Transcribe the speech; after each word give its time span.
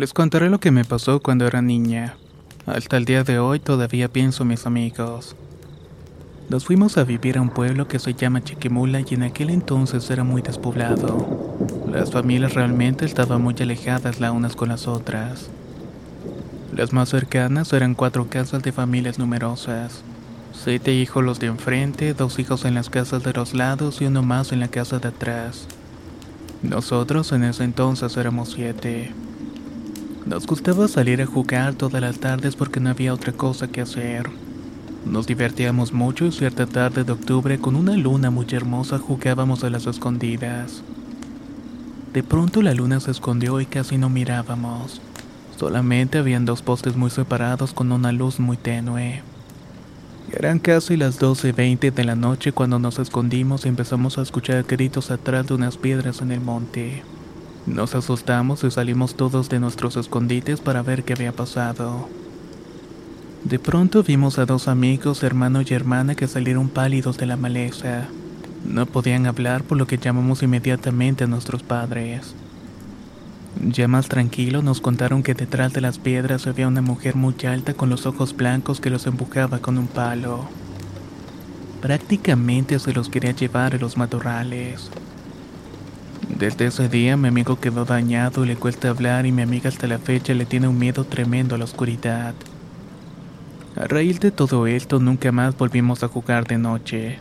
Les 0.00 0.14
contaré 0.14 0.48
lo 0.48 0.60
que 0.60 0.70
me 0.70 0.86
pasó 0.86 1.20
cuando 1.20 1.46
era 1.46 1.60
niña. 1.60 2.14
Hasta 2.64 2.96
el 2.96 3.04
día 3.04 3.22
de 3.22 3.38
hoy 3.38 3.60
todavía 3.60 4.08
pienso 4.08 4.44
en 4.44 4.48
mis 4.48 4.64
amigos. 4.64 5.36
Nos 6.48 6.64
fuimos 6.64 6.96
a 6.96 7.04
vivir 7.04 7.36
a 7.36 7.42
un 7.42 7.50
pueblo 7.50 7.86
que 7.86 7.98
se 7.98 8.14
llama 8.14 8.42
Chiquimula 8.42 9.00
y 9.00 9.12
en 9.12 9.24
aquel 9.24 9.50
entonces 9.50 10.08
era 10.08 10.24
muy 10.24 10.40
despoblado. 10.40 11.28
Las 11.92 12.12
familias 12.12 12.54
realmente 12.54 13.04
estaban 13.04 13.42
muy 13.42 13.54
alejadas 13.60 14.20
las 14.20 14.32
unas 14.32 14.56
con 14.56 14.70
las 14.70 14.88
otras. 14.88 15.50
Las 16.74 16.94
más 16.94 17.10
cercanas 17.10 17.70
eran 17.74 17.94
cuatro 17.94 18.26
casas 18.30 18.62
de 18.62 18.72
familias 18.72 19.18
numerosas. 19.18 20.00
Siete 20.54 20.94
hijos 20.94 21.22
los 21.22 21.40
de 21.40 21.48
enfrente, 21.48 22.14
dos 22.14 22.38
hijos 22.38 22.64
en 22.64 22.72
las 22.72 22.88
casas 22.88 23.22
de 23.22 23.34
los 23.34 23.52
lados 23.52 24.00
y 24.00 24.06
uno 24.06 24.22
más 24.22 24.50
en 24.52 24.60
la 24.60 24.68
casa 24.68 24.98
de 24.98 25.08
atrás. 25.08 25.66
Nosotros 26.62 27.32
en 27.32 27.44
ese 27.44 27.64
entonces 27.64 28.16
éramos 28.16 28.52
siete. 28.52 29.12
Nos 30.26 30.46
gustaba 30.46 30.86
salir 30.86 31.22
a 31.22 31.26
jugar 31.26 31.74
todas 31.74 32.00
las 32.00 32.18
tardes 32.18 32.54
porque 32.54 32.78
no 32.78 32.90
había 32.90 33.14
otra 33.14 33.32
cosa 33.32 33.68
que 33.68 33.80
hacer. 33.80 34.30
Nos 35.06 35.26
divertíamos 35.26 35.92
mucho 35.92 36.26
y 36.26 36.32
cierta 36.32 36.66
tarde 36.66 37.04
de 37.04 37.12
octubre 37.12 37.58
con 37.58 37.74
una 37.74 37.96
luna 37.96 38.30
muy 38.30 38.46
hermosa 38.50 38.98
jugábamos 38.98 39.64
a 39.64 39.70
las 39.70 39.86
escondidas. 39.86 40.82
De 42.12 42.22
pronto 42.22 42.60
la 42.60 42.74
luna 42.74 43.00
se 43.00 43.10
escondió 43.10 43.60
y 43.60 43.66
casi 43.66 43.96
no 43.96 44.10
mirábamos. 44.10 45.00
Solamente 45.58 46.18
habían 46.18 46.44
dos 46.44 46.60
postes 46.62 46.96
muy 46.96 47.10
separados 47.10 47.72
con 47.72 47.90
una 47.92 48.12
luz 48.12 48.40
muy 48.40 48.56
tenue. 48.56 49.22
Eran 50.32 50.58
casi 50.58 50.96
las 50.96 51.18
12.20 51.20 51.92
de 51.92 52.04
la 52.04 52.14
noche 52.14 52.52
cuando 52.52 52.78
nos 52.78 52.98
escondimos 52.98 53.64
y 53.64 53.68
empezamos 53.68 54.16
a 54.16 54.22
escuchar 54.22 54.64
gritos 54.64 55.10
atrás 55.10 55.46
de 55.46 55.54
unas 55.54 55.76
piedras 55.76 56.20
en 56.20 56.30
el 56.30 56.40
monte. 56.40 57.02
Nos 57.66 57.94
asustamos 57.94 58.64
y 58.64 58.70
salimos 58.70 59.14
todos 59.14 59.48
de 59.48 59.60
nuestros 59.60 59.96
escondites 59.96 60.60
para 60.60 60.82
ver 60.82 61.04
qué 61.04 61.12
había 61.12 61.32
pasado. 61.32 62.08
De 63.44 63.58
pronto 63.58 64.02
vimos 64.02 64.38
a 64.38 64.46
dos 64.46 64.68
amigos, 64.68 65.22
hermano 65.22 65.62
y 65.62 65.72
hermana, 65.72 66.14
que 66.14 66.26
salieron 66.26 66.68
pálidos 66.68 67.18
de 67.18 67.26
la 67.26 67.36
maleza. 67.36 68.08
No 68.64 68.86
podían 68.86 69.26
hablar 69.26 69.62
por 69.62 69.78
lo 69.78 69.86
que 69.86 69.98
llamamos 69.98 70.42
inmediatamente 70.42 71.24
a 71.24 71.26
nuestros 71.26 71.62
padres. 71.62 72.34
Ya 73.62 73.88
más 73.88 74.08
tranquilo 74.08 74.62
nos 74.62 74.80
contaron 74.80 75.22
que 75.22 75.34
detrás 75.34 75.72
de 75.72 75.80
las 75.80 75.98
piedras 75.98 76.46
había 76.46 76.68
una 76.68 76.82
mujer 76.82 77.16
muy 77.16 77.34
alta 77.46 77.74
con 77.74 77.90
los 77.90 78.06
ojos 78.06 78.34
blancos 78.36 78.80
que 78.80 78.90
los 78.90 79.06
empujaba 79.06 79.58
con 79.58 79.76
un 79.76 79.86
palo. 79.86 80.48
Prácticamente 81.80 82.78
se 82.78 82.92
los 82.92 83.08
quería 83.08 83.32
llevar 83.32 83.74
a 83.74 83.78
los 83.78 83.96
matorrales. 83.96 84.90
Desde 86.38 86.66
ese 86.66 86.88
día 86.88 87.16
mi 87.16 87.28
amigo 87.28 87.58
quedó 87.58 87.84
dañado 87.84 88.44
y 88.44 88.48
le 88.48 88.56
cuesta 88.56 88.90
hablar 88.90 89.26
y 89.26 89.32
mi 89.32 89.42
amiga 89.42 89.68
hasta 89.68 89.86
la 89.86 89.98
fecha 89.98 90.32
le 90.32 90.46
tiene 90.46 90.68
un 90.68 90.78
miedo 90.78 91.04
tremendo 91.04 91.54
a 91.54 91.58
la 91.58 91.64
oscuridad. 91.64 92.34
A 93.76 93.86
raíz 93.86 94.20
de 94.20 94.30
todo 94.30 94.66
esto 94.66 95.00
nunca 95.00 95.32
más 95.32 95.56
volvimos 95.56 96.02
a 96.02 96.08
jugar 96.08 96.46
de 96.46 96.58
noche. 96.58 97.18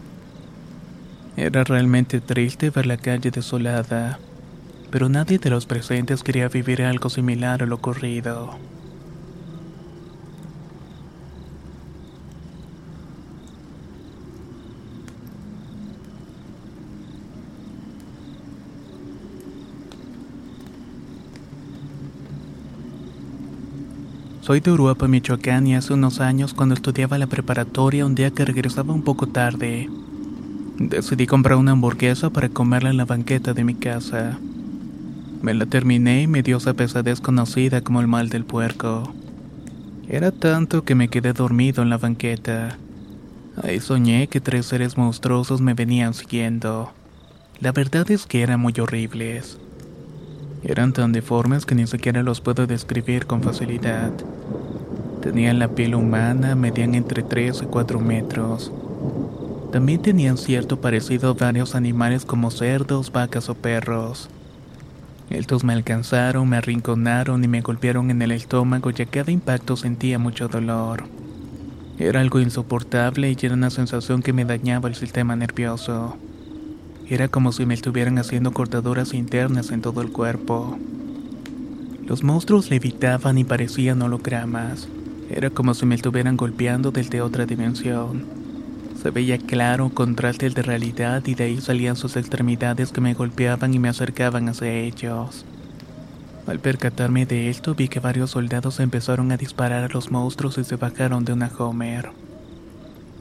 Era 1.35 1.63
realmente 1.63 2.21
triste 2.21 2.69
ver 2.69 2.85
la 2.85 2.97
calle 2.97 3.31
desolada, 3.31 4.19
pero 4.91 5.09
nadie 5.09 5.39
de 5.39 5.49
los 5.49 5.65
presentes 5.65 6.23
quería 6.23 6.47
vivir 6.47 6.83
algo 6.83 7.09
similar 7.09 7.63
a 7.63 7.65
lo 7.65 7.75
ocurrido. 7.75 8.57
Soy 24.49 24.61
de 24.61 24.71
Uruapa, 24.71 25.07
Michoacán 25.07 25.67
y 25.67 25.75
hace 25.75 25.93
unos 25.93 26.19
años 26.19 26.55
cuando 26.55 26.73
estudiaba 26.73 27.19
la 27.19 27.27
preparatoria 27.27 28.03
un 28.03 28.15
día 28.15 28.31
que 28.31 28.45
regresaba 28.45 28.95
un 28.95 29.03
poco 29.03 29.27
tarde, 29.27 29.87
decidí 30.79 31.27
comprar 31.27 31.59
una 31.59 31.73
hamburguesa 31.73 32.31
para 32.31 32.49
comerla 32.49 32.89
en 32.89 32.97
la 32.97 33.05
banqueta 33.05 33.53
de 33.53 33.63
mi 33.63 33.75
casa. 33.75 34.39
Me 35.43 35.53
la 35.53 35.67
terminé 35.67 36.23
y 36.23 36.27
me 36.27 36.41
dio 36.41 36.57
esa 36.57 36.73
pesadez 36.73 37.21
conocida 37.21 37.81
como 37.81 38.01
el 38.01 38.07
mal 38.07 38.29
del 38.29 38.43
puerco. 38.43 39.13
Era 40.07 40.31
tanto 40.31 40.83
que 40.83 40.95
me 40.95 41.09
quedé 41.09 41.33
dormido 41.33 41.83
en 41.83 41.91
la 41.91 41.99
banqueta. 41.99 42.79
Ahí 43.61 43.79
soñé 43.79 44.29
que 44.29 44.41
tres 44.41 44.65
seres 44.65 44.97
monstruosos 44.97 45.61
me 45.61 45.75
venían 45.75 46.15
siguiendo. 46.15 46.91
La 47.59 47.71
verdad 47.71 48.09
es 48.09 48.25
que 48.25 48.41
eran 48.41 48.61
muy 48.61 48.73
horribles. 48.79 49.59
Eran 50.63 50.91
tan 50.91 51.13
deformes 51.13 51.65
que 51.65 51.75
ni 51.75 51.87
siquiera 51.87 52.21
los 52.21 52.41
puedo 52.41 52.67
describir 52.67 53.25
con 53.25 53.41
facilidad. 53.41 54.11
Tenían 55.21 55.59
la 55.59 55.69
piel 55.69 55.95
humana, 55.95 56.55
medían 56.55 56.95
entre 56.95 57.23
3 57.23 57.61
y 57.63 57.65
4 57.65 57.99
metros. 57.99 58.71
También 59.71 60.01
tenían 60.01 60.37
cierto 60.37 60.81
parecido 60.81 61.29
a 61.29 61.33
varios 61.33 61.75
animales 61.75 62.25
como 62.25 62.51
cerdos, 62.51 63.11
vacas 63.11 63.49
o 63.49 63.55
perros. 63.55 64.29
Estos 65.29 65.63
me 65.63 65.73
alcanzaron, 65.73 66.49
me 66.49 66.57
arrinconaron 66.57 67.43
y 67.43 67.47
me 67.47 67.61
golpearon 67.61 68.09
en 68.09 68.21
el 68.21 68.31
estómago 68.31 68.89
y 68.89 69.01
a 69.01 69.05
cada 69.05 69.31
impacto 69.31 69.77
sentía 69.77 70.17
mucho 70.17 70.47
dolor. 70.47 71.03
Era 71.99 72.21
algo 72.21 72.39
insoportable 72.39 73.31
y 73.31 73.45
era 73.45 73.53
una 73.53 73.69
sensación 73.69 74.23
que 74.23 74.33
me 74.33 74.45
dañaba 74.45 74.89
el 74.89 74.95
sistema 74.95 75.35
nervioso. 75.35 76.17
Era 77.09 77.27
como 77.27 77.51
si 77.51 77.65
me 77.65 77.73
estuvieran 77.73 78.19
haciendo 78.19 78.51
cortaduras 78.51 79.15
internas 79.15 79.71
en 79.71 79.81
todo 79.81 80.01
el 80.01 80.11
cuerpo. 80.11 80.77
Los 82.05 82.23
monstruos 82.23 82.69
levitaban 82.69 83.39
y 83.39 83.43
parecían 83.43 84.03
hologramas. 84.03 84.87
Era 85.31 85.49
como 85.49 85.73
si 85.73 85.87
me 85.87 85.95
estuvieran 85.95 86.37
golpeando 86.37 86.91
desde 86.91 87.21
otra 87.21 87.47
dimensión. 87.47 88.25
Se 89.01 89.09
veía 89.09 89.39
claro 89.39 89.89
contraste 89.89 90.51
de 90.51 90.61
realidad 90.61 91.23
y 91.25 91.33
de 91.33 91.45
ahí 91.45 91.61
salían 91.61 91.95
sus 91.95 92.15
extremidades 92.15 92.91
que 92.91 93.01
me 93.01 93.15
golpeaban 93.15 93.73
y 93.73 93.79
me 93.79 93.89
acercaban 93.89 94.47
hacia 94.47 94.71
ellos. 94.71 95.45
Al 96.45 96.59
percatarme 96.59 97.25
de 97.25 97.49
esto 97.49 97.73
vi 97.73 97.87
que 97.87 97.99
varios 97.99 98.31
soldados 98.31 98.79
empezaron 98.79 99.31
a 99.31 99.37
disparar 99.37 99.83
a 99.83 99.93
los 99.93 100.11
monstruos 100.11 100.59
y 100.59 100.63
se 100.63 100.75
bajaron 100.75 101.25
de 101.25 101.33
una 101.33 101.51
Homer. 101.57 102.11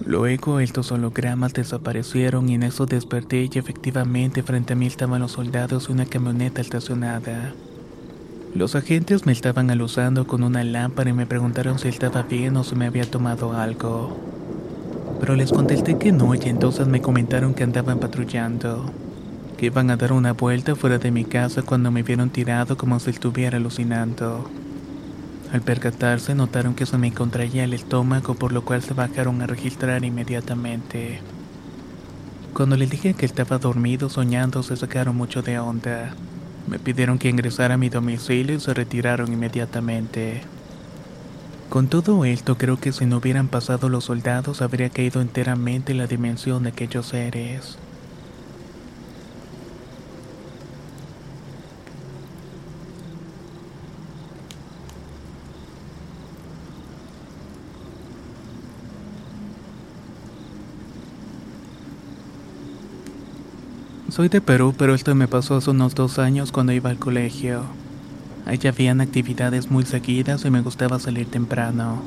Luego 0.04 0.60
estos 0.60 0.92
hologramas 0.92 1.52
desaparecieron 1.52 2.48
y 2.48 2.54
en 2.54 2.62
eso 2.62 2.86
desperté 2.86 3.48
y 3.52 3.58
efectivamente 3.58 4.42
frente 4.42 4.74
a 4.74 4.76
mí 4.76 4.86
estaban 4.86 5.20
los 5.20 5.32
soldados 5.32 5.88
y 5.88 5.92
una 5.92 6.06
camioneta 6.06 6.60
estacionada. 6.60 7.58
Los 8.54 8.74
agentes 8.74 9.26
me 9.26 9.32
estaban 9.32 9.70
alusando 9.70 10.26
con 10.26 10.42
una 10.42 10.64
lámpara 10.64 11.10
y 11.10 11.12
me 11.12 11.26
preguntaron 11.26 11.78
si 11.78 11.88
estaba 11.88 12.22
bien 12.22 12.56
o 12.56 12.64
si 12.64 12.76
me 12.76 12.86
había 12.86 13.10
tomado 13.10 13.52
algo. 13.52 14.22
Pero 15.18 15.36
les 15.36 15.52
contesté 15.52 15.96
que 15.96 16.12
no 16.12 16.34
y 16.34 16.40
entonces 16.44 16.86
me 16.88 17.00
comentaron 17.00 17.54
que 17.54 17.64
andaban 17.64 17.98
patrullando, 17.98 18.96
que 19.56 19.66
iban 19.66 19.90
a 19.90 19.96
dar 19.96 20.12
una 20.12 20.32
vuelta 20.32 20.76
fuera 20.76 20.98
de 20.98 21.10
mi 21.10 21.26
casa 21.26 21.62
cuando 21.62 21.90
me 21.90 22.02
vieron 22.04 22.30
tirado 22.30 22.76
como 22.76 23.00
si 23.00 23.10
estuviera 23.10 23.58
alucinando. 23.58 24.54
Al 25.52 25.62
percatarse 25.62 26.34
notaron 26.34 26.74
que 26.74 26.84
se 26.84 26.98
me 26.98 27.12
contraía 27.12 27.64
el 27.64 27.72
estómago 27.72 28.34
por 28.34 28.52
lo 28.52 28.64
cual 28.64 28.82
se 28.82 28.92
bajaron 28.92 29.40
a 29.40 29.46
registrar 29.46 30.04
inmediatamente. 30.04 31.20
Cuando 32.52 32.76
les 32.76 32.90
dije 32.90 33.14
que 33.14 33.24
estaba 33.24 33.58
dormido 33.58 34.10
soñando 34.10 34.62
se 34.62 34.76
sacaron 34.76 35.16
mucho 35.16 35.40
de 35.40 35.58
onda. 35.58 36.14
Me 36.66 36.78
pidieron 36.78 37.18
que 37.18 37.30
ingresara 37.30 37.74
a 37.74 37.78
mi 37.78 37.88
domicilio 37.88 38.56
y 38.56 38.60
se 38.60 38.74
retiraron 38.74 39.32
inmediatamente. 39.32 40.42
Con 41.70 41.88
todo 41.88 42.26
esto, 42.26 42.58
creo 42.58 42.78
que 42.78 42.92
si 42.92 43.06
no 43.06 43.18
hubieran 43.18 43.48
pasado 43.48 43.88
los 43.88 44.04
soldados, 44.04 44.60
habría 44.60 44.90
caído 44.90 45.22
enteramente 45.22 45.92
en 45.92 45.98
la 45.98 46.06
dimensión 46.06 46.62
de 46.64 46.70
aquellos 46.70 47.06
seres. 47.06 47.78
Soy 64.18 64.28
de 64.28 64.40
Perú, 64.40 64.74
pero 64.76 64.96
esto 64.96 65.14
me 65.14 65.28
pasó 65.28 65.54
hace 65.54 65.70
unos 65.70 65.94
dos 65.94 66.18
años 66.18 66.50
cuando 66.50 66.72
iba 66.72 66.90
al 66.90 66.98
colegio. 66.98 67.62
Allí 68.46 68.66
habían 68.66 69.00
actividades 69.00 69.70
muy 69.70 69.84
seguidas 69.84 70.44
y 70.44 70.50
me 70.50 70.60
gustaba 70.60 70.98
salir 70.98 71.30
temprano. 71.30 72.02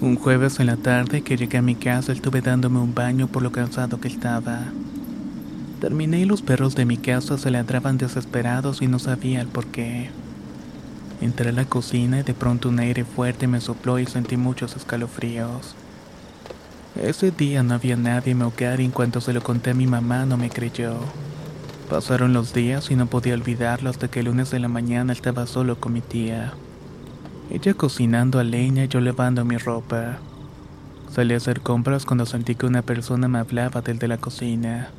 Un 0.00 0.14
jueves 0.14 0.60
en 0.60 0.66
la 0.66 0.76
tarde 0.76 1.22
que 1.22 1.36
llegué 1.36 1.58
a 1.58 1.62
mi 1.62 1.74
casa 1.74 2.12
estuve 2.12 2.42
dándome 2.42 2.78
un 2.78 2.94
baño 2.94 3.26
por 3.26 3.42
lo 3.42 3.50
cansado 3.50 4.00
que 4.00 4.06
estaba. 4.06 4.60
Terminé 5.80 6.20
y 6.20 6.26
los 6.26 6.42
perros 6.42 6.76
de 6.76 6.84
mi 6.84 6.96
casa 6.96 7.38
se 7.38 7.50
ladraban 7.50 7.98
desesperados 7.98 8.80
y 8.80 8.86
no 8.86 9.00
sabía 9.00 9.40
el 9.40 9.48
por 9.48 9.66
qué. 9.66 10.10
Entré 11.20 11.48
a 11.48 11.52
la 11.52 11.64
cocina 11.64 12.20
y 12.20 12.22
de 12.22 12.34
pronto 12.34 12.68
un 12.68 12.78
aire 12.78 13.04
fuerte 13.04 13.48
me 13.48 13.60
sopló 13.60 13.98
y 13.98 14.06
sentí 14.06 14.36
muchos 14.36 14.76
escalofríos. 14.76 15.74
Ese 16.96 17.30
día 17.30 17.62
no 17.62 17.74
había 17.74 17.96
nadie 17.96 18.32
en 18.32 18.38
mi 18.38 18.44
hogar 18.44 18.80
y 18.80 18.84
en 18.84 18.90
cuanto 18.90 19.20
se 19.20 19.32
lo 19.32 19.42
conté 19.42 19.70
a 19.70 19.74
mi 19.74 19.86
mamá 19.86 20.26
no 20.26 20.36
me 20.36 20.50
creyó. 20.50 20.96
Pasaron 21.88 22.32
los 22.32 22.52
días 22.52 22.90
y 22.90 22.96
no 22.96 23.06
podía 23.06 23.34
olvidarlo 23.34 23.90
hasta 23.90 24.08
que 24.08 24.20
el 24.20 24.26
lunes 24.26 24.50
de 24.50 24.58
la 24.58 24.68
mañana 24.68 25.12
estaba 25.12 25.46
solo 25.46 25.78
con 25.78 25.92
mi 25.92 26.00
tía. 26.00 26.52
Ella 27.50 27.74
cocinando 27.74 28.38
a 28.38 28.44
leña 28.44 28.84
y 28.84 28.88
yo 28.88 29.00
lavando 29.00 29.44
mi 29.44 29.56
ropa. 29.56 30.18
Salí 31.12 31.34
a 31.34 31.38
hacer 31.38 31.60
compras 31.60 32.04
cuando 32.04 32.26
sentí 32.26 32.54
que 32.54 32.66
una 32.66 32.82
persona 32.82 33.28
me 33.28 33.38
hablaba 33.38 33.80
del 33.82 33.98
de 33.98 34.08
la 34.08 34.18
cocina. 34.18 34.90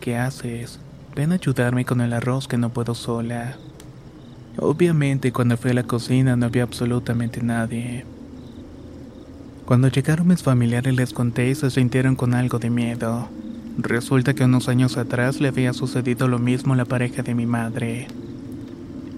¿Qué 0.00 0.16
haces? 0.16 0.80
Ven 1.14 1.32
a 1.32 1.36
ayudarme 1.36 1.84
con 1.84 2.00
el 2.00 2.12
arroz 2.12 2.48
que 2.48 2.56
no 2.56 2.70
puedo 2.70 2.94
sola. 2.94 3.56
Obviamente 4.58 5.32
cuando 5.32 5.56
fui 5.56 5.72
a 5.72 5.74
la 5.74 5.82
cocina 5.82 6.34
no 6.34 6.46
había 6.46 6.62
absolutamente 6.62 7.42
nadie. 7.42 8.04
Cuando 9.66 9.88
llegaron 9.88 10.28
mis 10.28 10.44
familiares 10.44 10.94
les 10.94 11.12
conté 11.12 11.50
y 11.50 11.56
se 11.56 11.72
sintieron 11.72 12.14
con 12.14 12.34
algo 12.34 12.60
de 12.60 12.70
miedo. 12.70 13.28
Resulta 13.78 14.32
que 14.32 14.44
unos 14.44 14.68
años 14.68 14.96
atrás 14.96 15.40
le 15.40 15.48
había 15.48 15.72
sucedido 15.72 16.28
lo 16.28 16.38
mismo 16.38 16.74
a 16.74 16.76
la 16.76 16.84
pareja 16.84 17.24
de 17.24 17.34
mi 17.34 17.46
madre. 17.46 18.06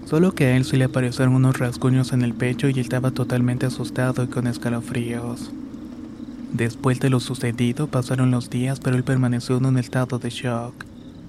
Solo 0.05 0.33
que 0.33 0.45
a 0.45 0.57
él 0.57 0.65
sí 0.65 0.75
le 0.75 0.85
aparecieron 0.85 1.35
unos 1.35 1.59
rasguños 1.59 2.13
en 2.13 2.23
el 2.23 2.33
pecho 2.33 2.67
y 2.67 2.79
estaba 2.79 3.11
totalmente 3.11 3.67
asustado 3.67 4.23
y 4.23 4.27
con 4.27 4.47
escalofríos. 4.47 5.51
Después 6.51 6.99
de 6.99 7.11
lo 7.11 7.19
sucedido 7.19 7.85
pasaron 7.85 8.31
los 8.31 8.49
días 8.49 8.79
pero 8.79 8.95
él 8.95 9.03
permaneció 9.03 9.57
en 9.57 9.67
un 9.67 9.77
estado 9.77 10.17
de 10.17 10.31
shock. 10.31 10.73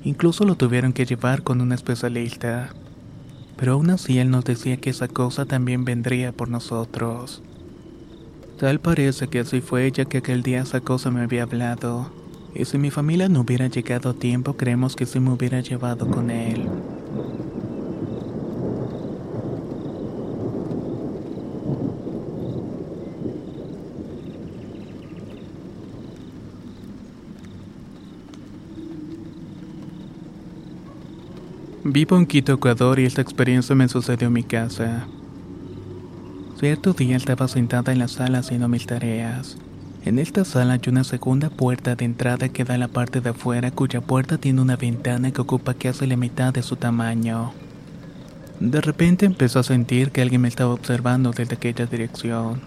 Incluso 0.03 0.47
lo 0.47 0.55
tuvieron 0.55 0.95
que 0.95 1.05
llevar 1.05 1.43
con 1.43 1.61
un 1.61 1.73
especialista. 1.73 2.71
Pero 3.59 3.75
aún 3.75 3.91
así 3.91 4.19
él 4.19 4.31
nos 4.31 4.47
decía 4.47 4.79
que 4.79 4.89
esa 4.89 5.09
cosa 5.09 5.45
también 5.45 5.85
vendría 5.85 6.33
por 6.33 6.49
nosotros. 6.49 7.43
Tal 8.61 8.79
parece 8.79 9.29
que 9.29 9.39
así 9.39 9.63
fue 9.63 9.91
ya 9.91 10.05
que 10.05 10.19
aquel 10.19 10.43
día 10.43 10.61
esa 10.61 10.83
cosa 10.83 11.11
me 11.11 11.23
había 11.23 11.45
hablado. 11.45 12.11
Y 12.55 12.67
si 12.67 12.77
mi 12.77 12.91
familia 12.91 13.27
no 13.27 13.41
hubiera 13.41 13.69
llegado 13.69 14.11
a 14.11 14.13
tiempo, 14.13 14.53
creemos 14.53 14.97
que 14.97 15.07
sí 15.07 15.19
me 15.19 15.31
hubiera 15.31 15.61
llevado 15.61 16.07
con 16.07 16.31
él. 16.31 16.69
Vivo 31.83 32.19
en 32.19 32.27
Quito, 32.27 32.53
Ecuador 32.53 33.01
y 33.01 33.07
esta 33.07 33.23
experiencia 33.23 33.75
me 33.75 33.89
sucedió 33.89 34.27
en 34.27 34.35
mi 34.35 34.43
casa. 34.43 35.07
Cierto 36.61 36.93
día 36.93 37.17
estaba 37.17 37.49
sentada 37.49 37.91
en 37.91 37.99
la 37.99 38.07
sala 38.07 38.41
haciendo 38.41 38.69
mis 38.69 38.85
tareas. 38.85 39.57
En 40.05 40.19
esta 40.19 40.45
sala 40.45 40.75
hay 40.75 40.83
una 40.89 41.05
segunda 41.05 41.49
puerta 41.49 41.97
de 41.97 42.05
entrada 42.05 42.51
que 42.51 42.65
da 42.65 42.75
a 42.75 42.77
la 42.77 42.89
parte 42.89 43.23
de 43.23 43.31
afuera 43.31 43.71
cuya 43.71 44.03
puerta 44.03 44.37
tiene 44.37 44.61
una 44.61 44.77
ventana 44.77 45.31
que 45.31 45.41
ocupa 45.41 45.73
casi 45.73 46.07
la 46.07 46.19
mitad 46.19 46.53
de 46.53 46.63
su 46.63 46.77
tamaño. 46.77 47.55
De 48.61 48.83
repente 48.83 49.25
empezó 49.25 49.61
a 49.61 49.63
sentir 49.63 50.11
que 50.11 50.21
alguien 50.21 50.43
me 50.43 50.49
estaba 50.49 50.75
observando 50.75 51.31
desde 51.31 51.55
aquella 51.55 51.87
dirección. 51.87 52.61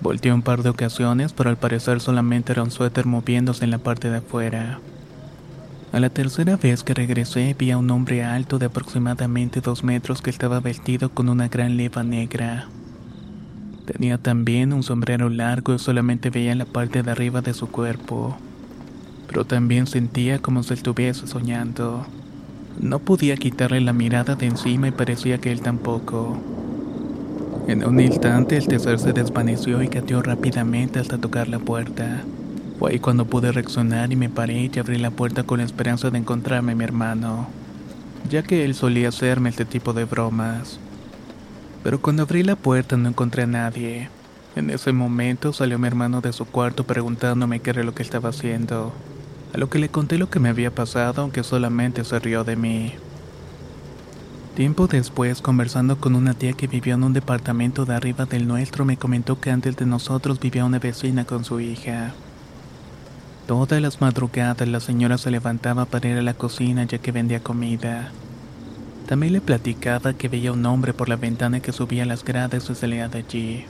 Volteé 0.00 0.32
un 0.32 0.40
par 0.40 0.62
de 0.62 0.70
ocasiones, 0.70 1.34
pero 1.34 1.50
al 1.50 1.58
parecer 1.58 2.00
solamente 2.00 2.52
era 2.52 2.62
un 2.62 2.70
suéter 2.70 3.04
moviéndose 3.04 3.64
en 3.64 3.70
la 3.70 3.78
parte 3.78 4.08
de 4.08 4.16
afuera. 4.16 4.80
A 5.92 6.00
la 6.00 6.08
tercera 6.08 6.56
vez 6.56 6.82
que 6.84 6.94
regresé 6.94 7.54
vi 7.58 7.70
a 7.70 7.76
un 7.76 7.90
hombre 7.90 8.24
alto 8.24 8.58
de 8.58 8.64
aproximadamente 8.64 9.60
dos 9.60 9.84
metros 9.84 10.22
que 10.22 10.30
estaba 10.30 10.60
vestido 10.60 11.10
con 11.10 11.28
una 11.28 11.48
gran 11.48 11.76
leva 11.76 12.02
negra. 12.02 12.68
Tenía 13.92 14.18
también 14.18 14.72
un 14.72 14.84
sombrero 14.84 15.28
largo 15.28 15.74
y 15.74 15.78
solamente 15.80 16.30
veía 16.30 16.54
la 16.54 16.64
parte 16.64 17.02
de 17.02 17.10
arriba 17.10 17.40
de 17.40 17.54
su 17.54 17.66
cuerpo. 17.66 18.36
Pero 19.26 19.44
también 19.44 19.88
sentía 19.88 20.38
como 20.38 20.62
si 20.62 20.74
estuviese 20.74 21.26
soñando. 21.26 22.06
No 22.78 23.00
podía 23.00 23.36
quitarle 23.36 23.80
la 23.80 23.92
mirada 23.92 24.36
de 24.36 24.46
encima 24.46 24.86
y 24.86 24.92
parecía 24.92 25.38
que 25.38 25.50
él 25.50 25.60
tampoco. 25.60 26.38
En 27.66 27.84
un 27.84 27.98
instante 27.98 28.56
el 28.56 28.68
tercer 28.68 29.00
se 29.00 29.12
desvaneció 29.12 29.82
y 29.82 29.88
cateó 29.88 30.22
rápidamente 30.22 31.00
hasta 31.00 31.18
tocar 31.18 31.48
la 31.48 31.58
puerta. 31.58 32.22
Fue 32.78 32.92
ahí 32.92 33.00
cuando 33.00 33.24
pude 33.24 33.50
reaccionar 33.50 34.12
y 34.12 34.16
me 34.16 34.28
paré 34.28 34.70
y 34.72 34.78
abrí 34.78 34.98
la 34.98 35.10
puerta 35.10 35.42
con 35.42 35.58
la 35.58 35.64
esperanza 35.64 36.10
de 36.10 36.18
encontrarme 36.18 36.72
a 36.72 36.76
mi 36.76 36.84
hermano, 36.84 37.48
ya 38.30 38.44
que 38.44 38.64
él 38.64 38.74
solía 38.74 39.08
hacerme 39.08 39.48
este 39.48 39.64
tipo 39.64 39.92
de 39.92 40.04
bromas. 40.04 40.78
Pero 41.82 42.00
cuando 42.00 42.22
abrí 42.22 42.42
la 42.42 42.56
puerta 42.56 42.96
no 42.96 43.08
encontré 43.08 43.44
a 43.44 43.46
nadie. 43.46 44.10
En 44.56 44.68
ese 44.70 44.92
momento 44.92 45.52
salió 45.52 45.78
mi 45.78 45.86
hermano 45.86 46.20
de 46.20 46.32
su 46.32 46.44
cuarto 46.44 46.84
preguntándome 46.84 47.60
qué 47.60 47.70
era 47.70 47.84
lo 47.84 47.94
que 47.94 48.02
estaba 48.02 48.30
haciendo, 48.30 48.92
a 49.54 49.58
lo 49.58 49.70
que 49.70 49.78
le 49.78 49.88
conté 49.88 50.18
lo 50.18 50.28
que 50.28 50.40
me 50.40 50.48
había 50.48 50.74
pasado 50.74 51.22
aunque 51.22 51.44
solamente 51.44 52.04
se 52.04 52.18
rió 52.18 52.44
de 52.44 52.56
mí. 52.56 52.92
Tiempo 54.54 54.88
después, 54.88 55.40
conversando 55.40 55.98
con 55.98 56.16
una 56.16 56.34
tía 56.34 56.52
que 56.52 56.66
vivía 56.66 56.94
en 56.94 57.04
un 57.04 57.12
departamento 57.12 57.86
de 57.86 57.94
arriba 57.94 58.26
del 58.26 58.48
nuestro, 58.48 58.84
me 58.84 58.96
comentó 58.96 59.40
que 59.40 59.50
antes 59.50 59.76
de 59.76 59.86
nosotros 59.86 60.40
vivía 60.40 60.64
una 60.64 60.80
vecina 60.80 61.24
con 61.24 61.44
su 61.44 61.60
hija. 61.60 62.12
Todas 63.46 63.80
las 63.80 64.00
madrugadas 64.00 64.68
la 64.68 64.80
señora 64.80 65.18
se 65.18 65.30
levantaba 65.30 65.84
para 65.86 66.08
ir 66.08 66.18
a 66.18 66.22
la 66.22 66.34
cocina 66.34 66.84
ya 66.84 66.98
que 66.98 67.12
vendía 67.12 67.40
comida. 67.40 68.12
También 69.10 69.32
le 69.32 69.40
platicaba 69.40 70.12
que 70.12 70.28
veía 70.28 70.52
un 70.52 70.64
hombre 70.66 70.94
por 70.94 71.08
la 71.08 71.16
ventana 71.16 71.58
que 71.58 71.72
subía 71.72 72.06
las 72.06 72.22
gradas 72.24 72.70
y 72.70 72.76
salía 72.76 73.08
de 73.08 73.18
allí. 73.18 73.64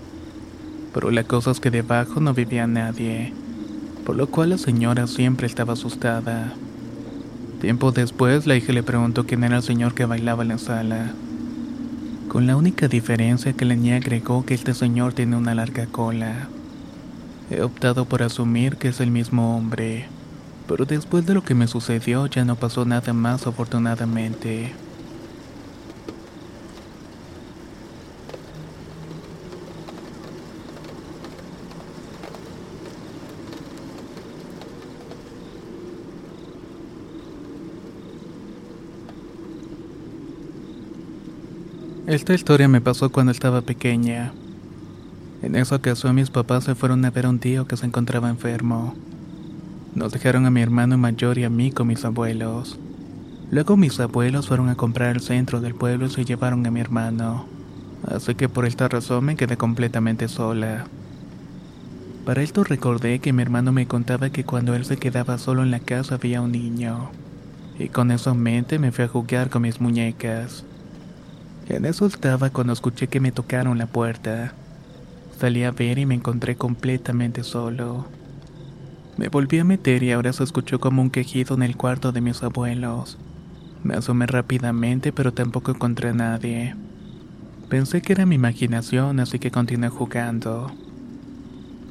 Pero 0.93 1.11
la 1.11 1.25
cosa 1.25 1.51
es 1.51 1.61
que 1.61 1.71
debajo 1.71 2.21
no 2.21 2.35
vivía 2.35 2.67
nadie, 2.67 3.33
por 4.05 4.17
lo 4.17 4.27
cual 4.27 4.51
la 4.51 4.59
señora 4.59 5.07
siempre 5.07 5.47
estaba 5.47 5.73
asustada. 5.73 6.53
Tiempo 7.59 7.91
después, 7.91 8.47
la 8.47 8.55
hija 8.55 8.75
le 8.75 8.83
preguntó 8.83 9.25
quién 9.25 9.43
era 9.43 9.57
el 9.57 9.63
señor 9.63 9.95
que 9.95 10.05
bailaba 10.05 10.43
en 10.43 10.51
la 10.51 10.59
sala. 10.59 11.13
Con 12.29 12.47
la 12.47 12.55
única 12.55 12.87
diferencia 12.87 13.55
que 13.55 13.65
la 13.65 13.77
niña 13.77 13.97
agregó 13.97 14.45
que 14.45 14.53
este 14.53 14.75
señor 14.75 15.15
tiene 15.15 15.37
una 15.37 15.55
larga 15.55 15.87
cola. 15.87 16.49
He 17.51 17.63
optado 17.63 18.05
por 18.05 18.23
asumir 18.23 18.77
que 18.77 18.89
es 18.89 19.01
el 19.01 19.11
mismo 19.11 19.57
hombre, 19.57 20.05
pero 20.69 20.85
después 20.85 21.25
de 21.25 21.33
lo 21.33 21.43
que 21.43 21.55
me 21.55 21.67
sucedió 21.67 22.27
ya 22.27 22.45
no 22.45 22.57
pasó 22.57 22.85
nada 22.85 23.15
más 23.15 23.47
afortunadamente. 23.47 24.75
Esta 42.11 42.35
historia 42.35 42.67
me 42.67 42.81
pasó 42.81 43.12
cuando 43.12 43.31
estaba 43.31 43.61
pequeña. 43.61 44.33
En 45.43 45.55
esa 45.55 45.76
ocasión 45.76 46.17
mis 46.17 46.29
papás 46.29 46.64
se 46.64 46.75
fueron 46.75 47.05
a 47.05 47.11
ver 47.12 47.25
a 47.25 47.29
un 47.29 47.38
tío 47.38 47.69
que 47.69 47.76
se 47.76 47.87
encontraba 47.87 48.29
enfermo. 48.29 48.97
Nos 49.95 50.11
dejaron 50.11 50.45
a 50.45 50.50
mi 50.50 50.61
hermano 50.61 50.99
mayor 50.99 51.38
y 51.38 51.45
a 51.45 51.50
mí 51.50 51.71
con 51.71 51.87
mis 51.87 52.05
abuelos. 52.05 52.81
Luego 53.52 53.76
mis 53.76 54.00
abuelos 54.00 54.49
fueron 54.49 54.71
a 54.71 54.75
comprar 54.75 55.11
al 55.11 55.21
centro 55.21 55.61
del 55.61 55.76
pueblo 55.76 56.07
y 56.07 56.11
se 56.11 56.25
llevaron 56.25 56.67
a 56.67 56.73
mi 56.73 56.81
hermano. 56.81 57.47
Así 58.09 58.35
que 58.35 58.49
por 58.49 58.67
esta 58.67 58.88
razón 58.88 59.26
me 59.26 59.37
quedé 59.37 59.57
completamente 59.57 60.26
sola. 60.26 60.87
Para 62.26 62.43
esto 62.43 62.64
recordé 62.64 63.21
que 63.21 63.33
mi 63.33 63.43
hermano 63.43 63.71
me 63.71 63.87
contaba 63.87 64.31
que 64.31 64.43
cuando 64.43 64.75
él 64.75 64.85
se 64.85 64.97
quedaba 64.97 65.38
solo 65.38 65.62
en 65.62 65.71
la 65.71 65.79
casa 65.79 66.17
había 66.17 66.43
un 66.43 66.50
niño. 66.50 67.12
Y 67.79 67.87
con 67.87 68.11
eso 68.11 68.33
en 68.33 68.43
mente 68.43 68.81
me 68.81 68.90
fui 68.90 69.05
a 69.05 69.09
jugar 69.09 69.49
con 69.49 69.62
mis 69.62 69.81
muñecas. 69.81 70.64
En 71.71 71.85
eso 71.85 72.05
estaba 72.05 72.50
cuando 72.50 72.73
escuché 72.73 73.07
que 73.07 73.21
me 73.21 73.31
tocaron 73.31 73.79
la 73.79 73.87
puerta. 73.87 74.55
Salí 75.39 75.62
a 75.62 75.71
ver 75.71 76.00
y 76.00 76.05
me 76.05 76.17
encontré 76.17 76.57
completamente 76.57 77.45
solo. 77.45 78.07
Me 79.17 79.29
volví 79.29 79.61
a 79.61 79.65
meter 79.65 80.03
y 80.03 80.11
ahora 80.11 80.33
se 80.33 80.43
escuchó 80.43 80.81
como 80.81 81.00
un 81.00 81.11
quejido 81.11 81.55
en 81.55 81.62
el 81.62 81.77
cuarto 81.77 82.11
de 82.11 82.21
mis 82.21 82.43
abuelos. 82.43 83.19
Me 83.85 83.95
asomé 83.95 84.27
rápidamente 84.27 85.12
pero 85.12 85.33
tampoco 85.33 85.71
encontré 85.71 86.09
a 86.09 86.12
nadie. 86.12 86.75
Pensé 87.69 88.03
que 88.03 88.15
era 88.15 88.27
mi 88.27 88.35
imaginación 88.35 89.21
así 89.21 89.39
que 89.39 89.53
continué 89.53 89.91
jugando. 89.91 90.73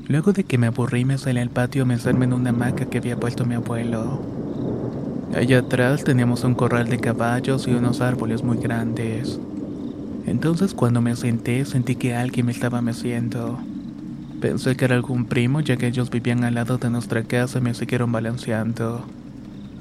Luego 0.09 0.33
de 0.33 0.43
que 0.43 0.57
me 0.57 0.67
aburrí 0.67 1.05
me 1.05 1.17
salí 1.17 1.39
al 1.39 1.51
patio 1.51 1.83
a 1.83 1.86
mecerme 1.86 2.25
en 2.25 2.33
una 2.33 2.50
hamaca 2.50 2.88
que 2.88 2.98
había 2.98 3.17
puesto 3.17 3.45
mi 3.45 3.55
abuelo. 3.55 4.19
Allá 5.33 5.59
atrás 5.59 6.03
teníamos 6.03 6.43
un 6.43 6.53
corral 6.53 6.89
de 6.89 7.00
caballos 7.00 7.65
y 7.65 7.71
unos 7.71 8.01
árboles 8.01 8.43
muy 8.43 8.57
grandes. 8.57 9.39
Entonces 10.29 10.75
cuando 10.75 11.01
me 11.01 11.15
senté 11.15 11.65
sentí 11.65 11.95
que 11.95 12.15
alguien 12.15 12.45
me 12.45 12.51
estaba 12.51 12.83
meciendo. 12.83 13.59
Pensé 14.39 14.75
que 14.75 14.86
era 14.86 14.93
algún 14.93 15.25
primo 15.25 15.59
ya 15.59 15.75
que 15.75 15.88
ellos 15.88 16.12
vivían 16.12 16.43
al 16.43 16.53
lado 16.53 16.77
de 16.77 16.91
nuestra 16.91 17.24
casa 17.24 17.57
y 17.57 17.62
me 17.62 17.74
siguieron 17.74 18.12
balanceando. 18.12 19.05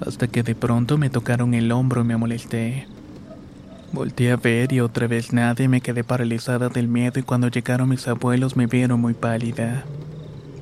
Hasta 0.01 0.27
que 0.27 0.43
de 0.43 0.55
pronto 0.55 0.97
me 0.97 1.11
tocaron 1.11 1.53
el 1.53 1.71
hombro 1.71 2.01
y 2.01 2.05
me 2.05 2.17
molesté. 2.17 2.87
Volté 3.93 4.33
a 4.33 4.37
ver 4.37 4.73
y 4.73 4.81
otra 4.81 5.07
vez 5.07 5.35
nada 5.35 5.63
y 5.63 5.69
me 5.69 5.83
quedé 5.83 6.03
paralizada 6.03 6.71
del 6.71 6.89
miedo 6.89 7.21
y 7.21 7.25
cuando 7.25 7.49
llegaron 7.49 7.91
mis 7.91 8.09
abuelos 8.09 8.57
me 8.57 8.67
vieron 8.67 9.03
muy 9.03 9.13
pálida. 9.13 9.85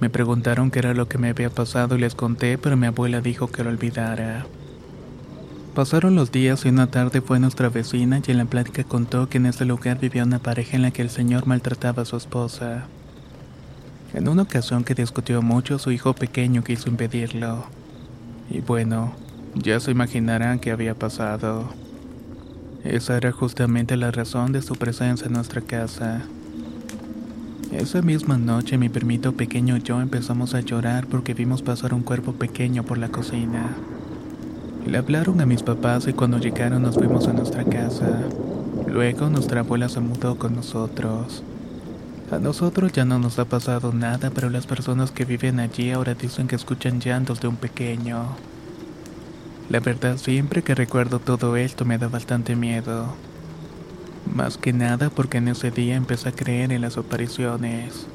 Me 0.00 0.11
preguntaron 0.11 0.73
qué 0.73 0.81
era 0.81 0.95
lo 0.95 1.07
que 1.07 1.19
me 1.19 1.28
había 1.28 1.50
pasado 1.50 1.95
y 1.95 2.00
les 2.00 2.16
conté, 2.16 2.59
pero 2.59 2.76
mi 2.76 2.88
abuela 2.88 3.21
dijo 3.21 3.47
que 3.47 3.62
lo 3.62 3.71
olvidara. 3.71 4.47
Pasaron 5.76 6.14
los 6.14 6.33
días 6.33 6.64
y 6.64 6.71
una 6.71 6.87
tarde 6.87 7.21
fue 7.21 7.38
nuestra 7.38 7.68
vecina 7.68 8.23
y 8.26 8.30
en 8.30 8.38
la 8.38 8.47
plática 8.47 8.83
contó 8.83 9.28
que 9.28 9.37
en 9.37 9.45
ese 9.45 9.66
lugar 9.66 10.00
vivía 10.00 10.25
una 10.25 10.38
pareja 10.38 10.75
en 10.75 10.80
la 10.80 10.90
que 10.90 11.02
el 11.02 11.11
señor 11.11 11.47
maltrataba 11.47 12.00
a 12.00 12.06
su 12.06 12.16
esposa. 12.16 12.87
En 14.14 14.26
una 14.26 14.45
ocasión 14.45 14.85
que 14.85 14.95
discutió 14.95 15.42
mucho, 15.42 15.78
su 15.78 15.90
hijo 15.90 16.14
pequeño 16.14 16.64
quiso 16.64 16.88
impedirlo. 16.88 17.66
Y 18.49 18.61
bueno, 18.61 19.12
ya 19.54 19.78
se 19.78 19.90
imaginarán 19.90 20.61
qué 20.61 20.71
había 20.71 20.95
pasado. 20.95 21.75
Esa 22.83 23.18
era 23.18 23.30
justamente 23.30 23.99
la 23.99 24.11
razón 24.11 24.52
de 24.52 24.62
su 24.62 24.76
presencia 24.76 25.26
en 25.26 25.35
nuestra 25.35 25.61
casa. 25.61 26.23
Esa 27.71 28.00
misma 28.00 28.38
noche 28.38 28.78
mi 28.78 28.88
primito 28.88 29.35
pequeño 29.35 29.76
y 29.76 29.83
yo 29.83 30.00
empezamos 30.00 30.54
a 30.54 30.61
llorar 30.61 31.06
porque 31.06 31.35
vimos 31.35 31.61
pasar 31.61 31.92
un 31.92 32.00
cuerpo 32.00 32.33
pequeño 32.33 32.83
por 32.83 32.97
la 32.97 33.11
cocina. 33.11 33.76
Le 34.87 34.99
hablaron 34.99 35.40
a 35.40 35.47
mis 35.47 35.64
papás 35.64 36.07
y 36.07 36.12
cuando 36.12 36.38
llegaron 36.38 36.83
nos 36.83 36.95
fuimos 36.95 37.26
a 37.26 37.33
nuestra 37.33 37.64
casa. 37.64 38.21
Luego 38.87 39.28
nuestra 39.28 39.61
abuela 39.61 39.88
se 39.88 39.99
mudó 39.99 40.38
con 40.38 40.55
nosotros. 40.55 41.43
A 42.31 42.38
nosotros 42.38 42.93
ya 42.93 43.05
no 43.05 43.19
nos 43.19 43.40
ha 43.40 43.47
pasado 43.47 43.93
nada, 43.93 44.31
pero 44.31 44.49
las 44.49 44.66
personas 44.66 45.11
que 45.11 45.25
viven 45.25 45.59
allí 45.59 45.90
ahora 45.90 46.14
dicen 46.14 46.47
que 46.47 46.55
escuchan 46.55 47.00
llantos 47.00 47.40
de 47.40 47.49
un 47.49 47.57
pequeño. 47.57 48.26
La 49.71 49.81
verdad, 49.81 50.19
siempre 50.19 50.62
que 50.62 50.76
recuerdo 50.76 51.19
todo 51.19 51.57
esto 51.57 51.85
me 51.85 51.99
da 51.99 52.07
bastante 52.07 52.55
miedo. 52.55 53.07
Más 54.33 54.57
que 54.57 54.73
nada 54.73 55.11
porque 55.11 55.38
en 55.38 55.49
ese 55.49 55.73
día 55.73 55.97
empecé 55.97 56.28
a 56.28 56.33
creer 56.33 56.71
en 56.71 56.83
las 56.83 56.97
apariciones. 56.97 58.07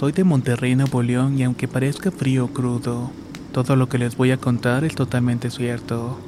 Soy 0.00 0.12
de 0.12 0.24
Monterrey, 0.24 0.74
Nuevo 0.76 1.02
León 1.02 1.38
y 1.38 1.42
aunque 1.42 1.68
parezca 1.68 2.10
frío 2.10 2.46
o 2.46 2.48
crudo, 2.48 3.10
todo 3.52 3.76
lo 3.76 3.90
que 3.90 3.98
les 3.98 4.16
voy 4.16 4.30
a 4.30 4.38
contar 4.38 4.82
es 4.82 4.94
totalmente 4.94 5.50
cierto. 5.50 6.18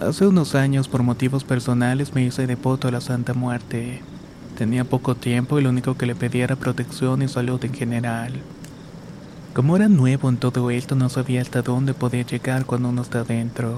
Hace 0.00 0.26
unos 0.26 0.54
años, 0.54 0.88
por 0.88 1.02
motivos 1.02 1.44
personales, 1.44 2.14
me 2.14 2.24
hice 2.24 2.46
devoto 2.46 2.88
a 2.88 2.92
la 2.92 3.02
Santa 3.02 3.34
Muerte. 3.34 4.00
Tenía 4.56 4.84
poco 4.84 5.16
tiempo 5.16 5.58
y 5.58 5.62
lo 5.62 5.68
único 5.68 5.98
que 5.98 6.06
le 6.06 6.14
pedía 6.14 6.44
era 6.44 6.56
protección 6.56 7.20
y 7.20 7.28
salud 7.28 7.62
en 7.62 7.74
general. 7.74 8.32
Como 9.52 9.76
era 9.76 9.90
nuevo 9.90 10.30
en 10.30 10.38
todo 10.38 10.70
esto, 10.70 10.94
no 10.94 11.10
sabía 11.10 11.42
hasta 11.42 11.60
dónde 11.60 11.92
podía 11.92 12.22
llegar 12.22 12.64
cuando 12.64 12.88
uno 12.88 13.02
está 13.02 13.22
dentro. 13.22 13.76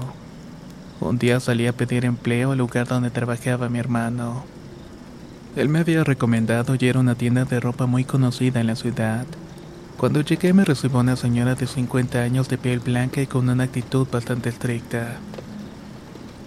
Un 1.01 1.17
día 1.17 1.41
salí 1.41 1.67
a 1.67 1.73
pedir 1.73 2.05
empleo 2.05 2.53
al 2.53 2.59
lugar 2.59 2.87
donde 2.87 3.09
trabajaba 3.09 3.67
mi 3.67 3.79
hermano. 3.79 4.60
Él 5.55 5.67
me 5.67 5.79
había 5.79 6.05
recomendado 6.05 6.75
y 6.79 6.85
era 6.87 7.01
una 7.01 7.15
tienda 7.15 7.43
de 7.43 7.59
ropa 7.59 7.85
muy 7.85 8.05
conocida 8.05 8.61
en 8.61 8.67
la 8.67 8.77
ciudad. 8.77 9.25
Cuando 9.97 10.21
llegué 10.21 10.53
me 10.53 10.63
recibió 10.63 10.99
una 10.99 11.17
señora 11.17 11.55
de 11.55 11.67
50 11.67 12.21
años 12.21 12.47
de 12.47 12.57
piel 12.57 12.79
blanca 12.79 13.21
y 13.21 13.27
con 13.27 13.49
una 13.49 13.65
actitud 13.65 14.07
bastante 14.09 14.47
estricta. 14.47 15.17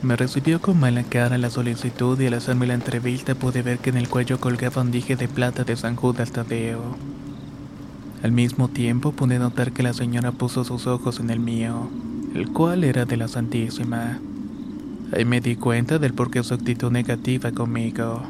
Me 0.02 0.16
recibió 0.16 0.60
con 0.60 0.80
mala 0.80 1.02
cara 1.02 1.36
la 1.36 1.50
solicitud 1.50 2.18
y 2.18 2.26
al 2.26 2.34
hacerme 2.34 2.66
la 2.66 2.74
entrevista 2.74 3.34
pude 3.34 3.62
ver 3.62 3.78
que 3.78 3.90
en 3.90 3.98
el 3.98 4.08
cuello 4.08 4.40
colgaba 4.40 4.80
un 4.80 4.90
dije 4.90 5.16
de 5.16 5.28
plata 5.28 5.64
de 5.64 5.76
San 5.76 5.96
Judas 5.96 6.32
Tadeo. 6.32 6.96
Al 8.22 8.32
mismo 8.32 8.68
tiempo 8.68 9.12
pude 9.12 9.38
notar 9.38 9.72
que 9.72 9.82
la 9.82 9.92
señora 9.92 10.32
puso 10.32 10.64
sus 10.64 10.86
ojos 10.86 11.20
en 11.20 11.28
el 11.28 11.40
mío, 11.40 11.90
el 12.34 12.50
cual 12.52 12.84
era 12.84 13.04
de 13.04 13.18
la 13.18 13.28
Santísima. 13.28 14.18
Ahí 15.12 15.26
me 15.26 15.42
di 15.42 15.56
cuenta 15.56 15.98
del 15.98 16.14
por 16.14 16.30
qué 16.30 16.42
su 16.42 16.54
actitud 16.54 16.90
negativa 16.90 17.52
conmigo. 17.52 18.22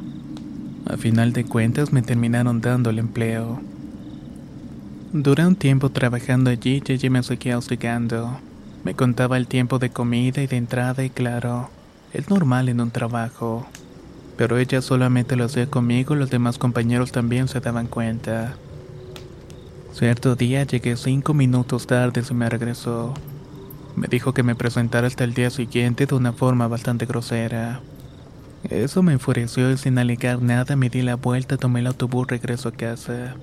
A 0.86 0.98
final 0.98 1.32
de 1.32 1.44
cuentas 1.44 1.92
me 1.92 2.02
terminaron 2.02 2.60
dando 2.60 2.90
el 2.90 2.98
empleo. 2.98 3.60
Duré 5.14 5.46
un 5.46 5.56
tiempo 5.56 5.88
trabajando 5.88 6.50
allí 6.50 6.82
y 6.84 6.92
ella 6.92 7.08
me 7.08 7.22
seguía 7.22 7.56
hostigando. 7.56 8.38
Me 8.84 8.94
contaba 8.94 9.38
el 9.38 9.46
tiempo 9.46 9.78
de 9.78 9.88
comida 9.88 10.42
y 10.42 10.46
de 10.46 10.56
entrada 10.56 11.02
y 11.02 11.08
claro, 11.08 11.70
es 12.12 12.28
normal 12.28 12.68
en 12.68 12.82
un 12.82 12.90
trabajo. 12.90 13.66
Pero 14.36 14.58
ella 14.58 14.82
solamente 14.82 15.36
lo 15.36 15.44
hacía 15.44 15.70
conmigo 15.70 16.14
y 16.14 16.18
los 16.18 16.30
demás 16.30 16.58
compañeros 16.58 17.12
también 17.12 17.48
se 17.48 17.60
daban 17.60 17.86
cuenta. 17.86 18.56
Cierto 19.94 20.36
día 20.36 20.64
llegué 20.64 20.96
cinco 20.96 21.32
minutos 21.32 21.86
tarde 21.86 22.22
y 22.28 22.34
me 22.34 22.50
regresó. 22.50 23.14
Me 23.96 24.06
dijo 24.08 24.34
que 24.34 24.42
me 24.42 24.54
presentara 24.54 25.06
hasta 25.06 25.24
el 25.24 25.32
día 25.32 25.48
siguiente 25.48 26.04
de 26.04 26.14
una 26.14 26.32
forma 26.32 26.68
bastante 26.68 27.06
grosera. 27.06 27.80
Eso 28.70 29.02
me 29.02 29.12
enfureció 29.12 29.70
y 29.70 29.76
sin 29.76 29.98
alegar 29.98 30.40
nada 30.40 30.74
me 30.74 30.88
di 30.88 31.02
la 31.02 31.16
vuelta, 31.16 31.58
tomé 31.58 31.80
el 31.80 31.86
autobús 31.86 32.26
regreso 32.26 32.70
a 32.70 32.72
casa. 32.72 33.36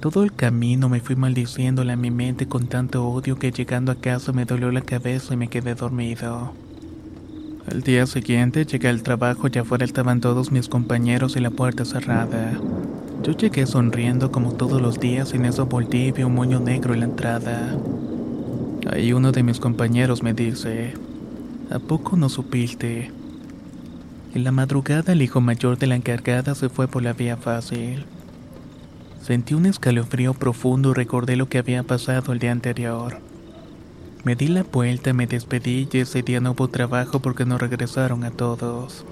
Todo 0.00 0.22
el 0.22 0.32
camino 0.32 0.88
me 0.88 1.00
fui 1.00 1.16
maldiciéndole 1.16 1.92
a 1.92 1.96
mi 1.96 2.10
mente 2.10 2.48
con 2.48 2.66
tanto 2.66 3.06
odio 3.06 3.38
que 3.38 3.52
llegando 3.52 3.92
a 3.92 3.96
casa 3.96 4.32
me 4.32 4.46
dolió 4.46 4.70
la 4.70 4.80
cabeza 4.80 5.34
y 5.34 5.36
me 5.36 5.48
quedé 5.48 5.74
dormido. 5.74 6.54
Al 7.70 7.82
día 7.82 8.06
siguiente 8.06 8.64
llegué 8.64 8.88
al 8.88 9.02
trabajo 9.02 9.48
y 9.52 9.58
afuera 9.58 9.84
estaban 9.84 10.20
todos 10.20 10.50
mis 10.50 10.68
compañeros 10.68 11.36
y 11.36 11.40
la 11.40 11.50
puerta 11.50 11.84
cerrada. 11.84 12.58
Yo 13.22 13.32
llegué 13.32 13.66
sonriendo 13.66 14.32
como 14.32 14.54
todos 14.54 14.80
los 14.80 14.98
días 14.98 15.34
y 15.34 15.36
en 15.36 15.44
eso 15.44 15.66
volteé 15.66 16.06
y 16.06 16.12
vi 16.12 16.22
un 16.22 16.34
moño 16.34 16.60
negro 16.60 16.94
en 16.94 17.00
la 17.00 17.06
entrada. 17.06 17.82
Ahí 18.90 19.12
uno 19.12 19.32
de 19.32 19.42
mis 19.42 19.60
compañeros 19.60 20.22
me 20.22 20.32
dice, 20.32 20.94
¿A 21.68 21.80
poco 21.80 22.16
no 22.16 22.30
supiste? 22.30 23.17
En 24.34 24.44
la 24.44 24.52
madrugada 24.52 25.14
el 25.14 25.22
hijo 25.22 25.40
mayor 25.40 25.78
de 25.78 25.86
la 25.86 25.96
encargada 25.96 26.54
se 26.54 26.68
fue 26.68 26.86
por 26.86 27.02
la 27.02 27.14
vía 27.14 27.36
fácil. 27.36 28.04
Sentí 29.22 29.54
un 29.54 29.66
escalofrío 29.66 30.34
profundo 30.34 30.90
y 30.90 30.94
recordé 30.94 31.36
lo 31.36 31.48
que 31.48 31.58
había 31.58 31.82
pasado 31.82 32.32
el 32.32 32.38
día 32.38 32.52
anterior. 32.52 33.20
Me 34.24 34.36
di 34.36 34.48
la 34.48 34.64
vuelta, 34.64 35.12
me 35.12 35.26
despedí 35.26 35.88
y 35.90 35.98
ese 35.98 36.22
día 36.22 36.40
no 36.40 36.52
hubo 36.52 36.68
trabajo 36.68 37.20
porque 37.20 37.46
no 37.46 37.56
regresaron 37.56 38.24
a 38.24 38.30
todos. 38.30 39.04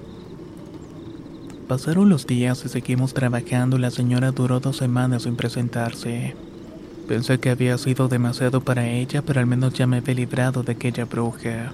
Pasaron 1.67 2.09
los 2.09 2.27
días 2.27 2.63
y 2.65 2.69
seguimos 2.69 3.13
trabajando. 3.13 3.77
La 3.77 3.91
señora 3.91 4.31
duró 4.31 4.59
dos 4.59 4.77
semanas 4.77 5.23
sin 5.23 5.35
presentarse. 5.35 6.35
Pensé 7.07 7.39
que 7.39 7.49
había 7.49 7.77
sido 7.77 8.07
demasiado 8.07 8.61
para 8.61 8.87
ella, 8.87 9.21
pero 9.21 9.39
al 9.39 9.47
menos 9.47 9.73
ya 9.73 9.87
me 9.87 9.97
había 9.97 10.13
librado 10.13 10.63
de 10.63 10.73
aquella 10.73 11.05
bruja. 11.05 11.73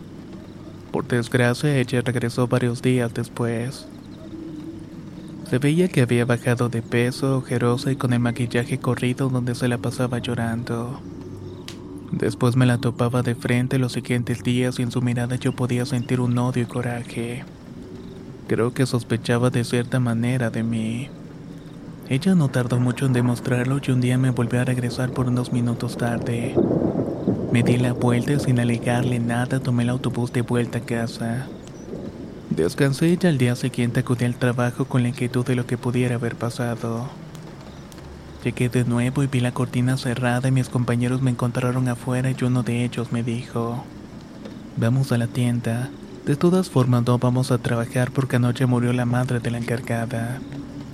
Por 0.94 1.08
desgracia, 1.08 1.76
ella 1.76 2.02
regresó 2.02 2.48
varios 2.48 2.84
días 2.84 3.12
después. 3.16 3.88
Se 5.50 5.58
veía 5.58 5.88
que 5.88 6.02
había 6.04 6.24
bajado 6.24 6.70
de 6.70 6.84
peso, 6.84 7.40
ojerosa 7.40 7.92
y 7.92 7.96
con 7.96 8.14
el 8.14 8.20
maquillaje 8.20 8.78
corrido 8.78 9.28
donde 9.28 9.56
se 9.56 9.68
la 9.68 9.80
pasaba 9.80 10.20
llorando. 10.20 11.02
Después 12.12 12.56
me 12.56 12.68
la 12.68 12.78
topaba 12.78 13.24
de 13.24 13.34
frente 13.34 13.80
los 13.80 13.94
siguientes 13.94 14.44
días 14.44 14.78
y 14.78 14.84
en 14.84 14.92
su 14.92 15.02
mirada 15.02 15.36
yo 15.38 15.56
podía 15.56 15.88
sentir 15.88 16.20
un 16.20 16.38
odio 16.38 16.62
y 16.62 16.68
coraje. 16.68 17.44
Creo 18.48 18.76
que 18.76 18.86
sospechaba 18.86 19.50
de 19.50 19.64
cierta 19.64 20.00
manera 20.00 20.52
de 20.52 20.62
mí. 20.62 21.10
Ella 22.08 22.36
no 22.36 22.50
tardó 22.50 22.80
mucho 22.80 23.08
en 23.08 23.14
demostrarlo 23.14 23.80
y 23.84 23.90
un 23.90 24.00
día 24.00 24.20
me 24.20 24.30
volvió 24.30 24.62
a 24.62 24.66
regresar 24.66 25.10
por 25.10 25.28
unos 25.28 25.52
minutos 25.52 25.98
tarde. 25.98 26.54
Me 27.54 27.62
di 27.62 27.78
la 27.78 27.94
vuelta 27.94 28.34
y 28.34 28.40
sin 28.40 28.60
alegarle 28.60 29.20
nada 29.20 29.60
tomé 29.60 29.84
el 29.84 29.90
autobús 29.90 30.34
de 30.34 30.42
vuelta 30.42 30.80
a 30.80 30.82
casa. 30.82 31.46
Descansé 32.50 33.16
y 33.22 33.28
al 33.28 33.38
día 33.38 33.56
siguiente 33.56 34.00
acudí 34.00 34.26
al 34.26 34.34
trabajo 34.34 34.86
con 34.86 35.04
la 35.04 35.10
inquietud 35.10 35.46
de 35.46 35.54
lo 35.54 35.68
que 35.68 35.78
pudiera 35.78 36.16
haber 36.16 36.36
pasado. 36.36 37.12
Llegué 38.44 38.70
de 38.70 38.86
nuevo 38.86 39.22
y 39.22 39.28
vi 39.28 39.40
la 39.40 39.52
cortina 39.52 39.98
cerrada 39.98 40.48
y 40.48 40.52
mis 40.52 40.68
compañeros 40.68 41.22
me 41.22 41.30
encontraron 41.30 41.88
afuera 41.90 42.32
y 42.32 42.44
uno 42.44 42.64
de 42.64 42.86
ellos 42.86 43.12
me 43.12 43.22
dijo, 43.22 43.84
vamos 44.76 45.12
a 45.12 45.20
la 45.20 45.28
tienda. 45.28 45.92
De 46.26 46.36
todas 46.36 46.72
formas 46.72 47.06
no 47.06 47.20
vamos 47.20 47.52
a 47.52 47.60
trabajar 47.60 48.10
porque 48.10 48.38
anoche 48.38 48.66
murió 48.66 48.94
la 48.94 49.06
madre 49.06 49.40
de 49.40 49.52
la 49.52 49.60
encargada. 49.60 50.40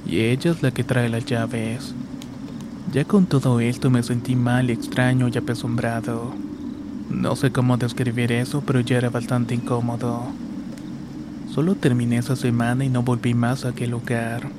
Y 0.06 0.20
ella 0.24 0.52
es 0.52 0.62
la 0.62 0.72
que 0.72 0.84
trae 0.84 1.08
las 1.08 1.24
llaves. 1.24 1.96
Ya 2.92 3.06
con 3.06 3.28
todo 3.28 3.62
esto 3.62 3.90
me 3.90 4.04
sentí 4.04 4.36
mal, 4.36 4.70
extraño 4.70 5.30
y 5.30 5.38
apesumbrado. 5.38 6.49
No 7.10 7.36
sé 7.36 7.52
cómo 7.52 7.78
describir 7.78 8.32
eso, 8.32 8.62
pero 8.62 8.80
ya 8.80 8.98
era 8.98 9.10
bastante 9.10 9.56
incómodo. 9.56 10.28
Solo 11.54 11.76
terminé 11.76 12.18
esa 12.18 12.36
semana 12.36 12.86
y 12.86 12.90
no 12.90 13.02
volví 13.02 13.34
más 13.34 13.66
a 13.66 13.70
aquel 13.70 13.92
lugar. 13.92 14.50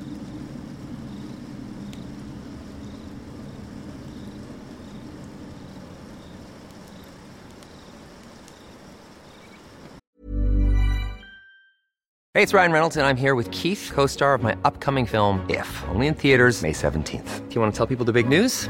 Hey, 12.33 12.43
it's 12.43 12.53
Ryan 12.53 12.71
Reynolds, 12.71 12.97
and 12.97 13.05
I'm 13.05 13.17
here 13.17 13.35
with 13.35 13.51
Keith, 13.51 13.91
co 13.93 14.07
star 14.07 14.33
of 14.33 14.41
my 14.41 14.55
upcoming 14.63 15.05
film, 15.05 15.45
If, 15.49 15.67
only 15.89 16.07
in 16.07 16.13
theaters, 16.13 16.61
May 16.61 16.71
17th. 16.71 17.49
Do 17.49 17.55
you 17.55 17.61
want 17.61 17.73
to 17.73 17.77
tell 17.77 17.85
people 17.85 18.05
the 18.05 18.13
big 18.13 18.27
news? 18.27 18.69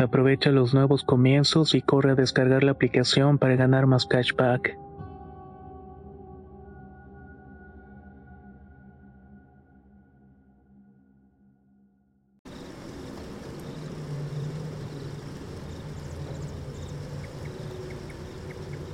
Aprovecha 0.00 0.50
los 0.50 0.72
nuevos 0.72 1.04
comienzos 1.04 1.74
y 1.74 1.82
corre 1.82 2.12
a 2.12 2.14
descargar 2.14 2.64
la 2.64 2.70
aplicación 2.70 3.36
para 3.36 3.54
ganar 3.56 3.86
más 3.86 4.06
cashback. 4.06 4.78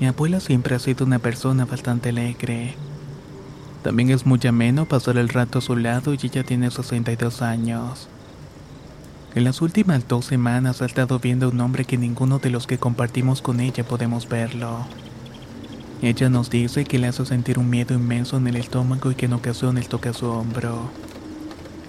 Mi 0.01 0.09
abuela 0.09 0.41
siempre 0.41 0.75
ha 0.75 0.81
sido 0.81 1.07
una 1.07 1.21
persona 1.21 1.67
bastante 1.67 2.09
alegre. 2.09 2.75
También 3.85 4.11
es 4.11 4.27
muy 4.27 4.41
ameno 4.45 4.87
pasar 4.87 5.19
el 5.19 5.29
rato 5.29 5.61
a 5.61 5.63
su 5.63 5.77
lado 5.77 6.15
y 6.15 6.19
ella 6.21 6.43
tiene 6.43 6.73
62 6.73 7.43
años. 7.43 8.09
En 9.37 9.45
las 9.45 9.61
últimas 9.61 10.09
dos 10.09 10.25
semanas 10.25 10.81
ha 10.81 10.87
estado 10.87 11.19
viendo 11.19 11.51
un 11.51 11.61
hombre 11.61 11.85
que 11.85 11.99
ninguno 11.99 12.39
de 12.39 12.49
los 12.49 12.67
que 12.67 12.79
compartimos 12.79 13.43
con 13.43 13.61
ella 13.61 13.85
podemos 13.85 14.27
verlo. 14.31 14.87
Ella 16.01 16.31
nos 16.31 16.49
dice 16.49 16.85
que 16.85 16.99
le 16.99 17.09
hace 17.09 17.27
sentir 17.27 17.59
un 17.59 17.69
miedo 17.69 17.93
inmenso 17.93 18.39
en 18.39 18.47
el 18.47 18.57
estómago 18.57 19.11
y 19.11 19.15
que 19.15 19.27
en 19.27 19.35
ocasiones 19.35 19.91
toca 19.91 20.15
su 20.15 20.25
hombro. 20.25 20.89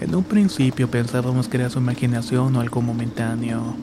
En 0.01 0.13
un 0.13 0.25
principio 0.25 0.91
pensábamos 0.91 1.47
que 1.47 1.55
era 1.55 1.69
su 1.69 1.79
imaginación 1.79 2.53
o 2.53 2.59
algo 2.59 2.81
momentáneo, 2.81 3.77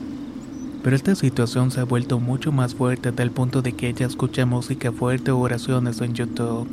pero 0.83 0.95
esta 0.95 1.15
situación 1.15 1.71
se 1.71 1.79
ha 1.79 1.85
vuelto 1.85 2.19
mucho 2.19 2.51
más 2.51 2.75
fuerte 2.75 3.09
a 3.09 3.13
tal 3.13 3.31
punto 3.31 3.63
de 3.63 3.73
que 3.73 3.89
ella 3.89 4.05
escucha 4.05 4.45
música 4.45 4.91
fuerte 4.91 5.31
o 5.31 5.39
oraciones 5.39 6.01
en 6.01 6.13
YouTube. 6.13 6.69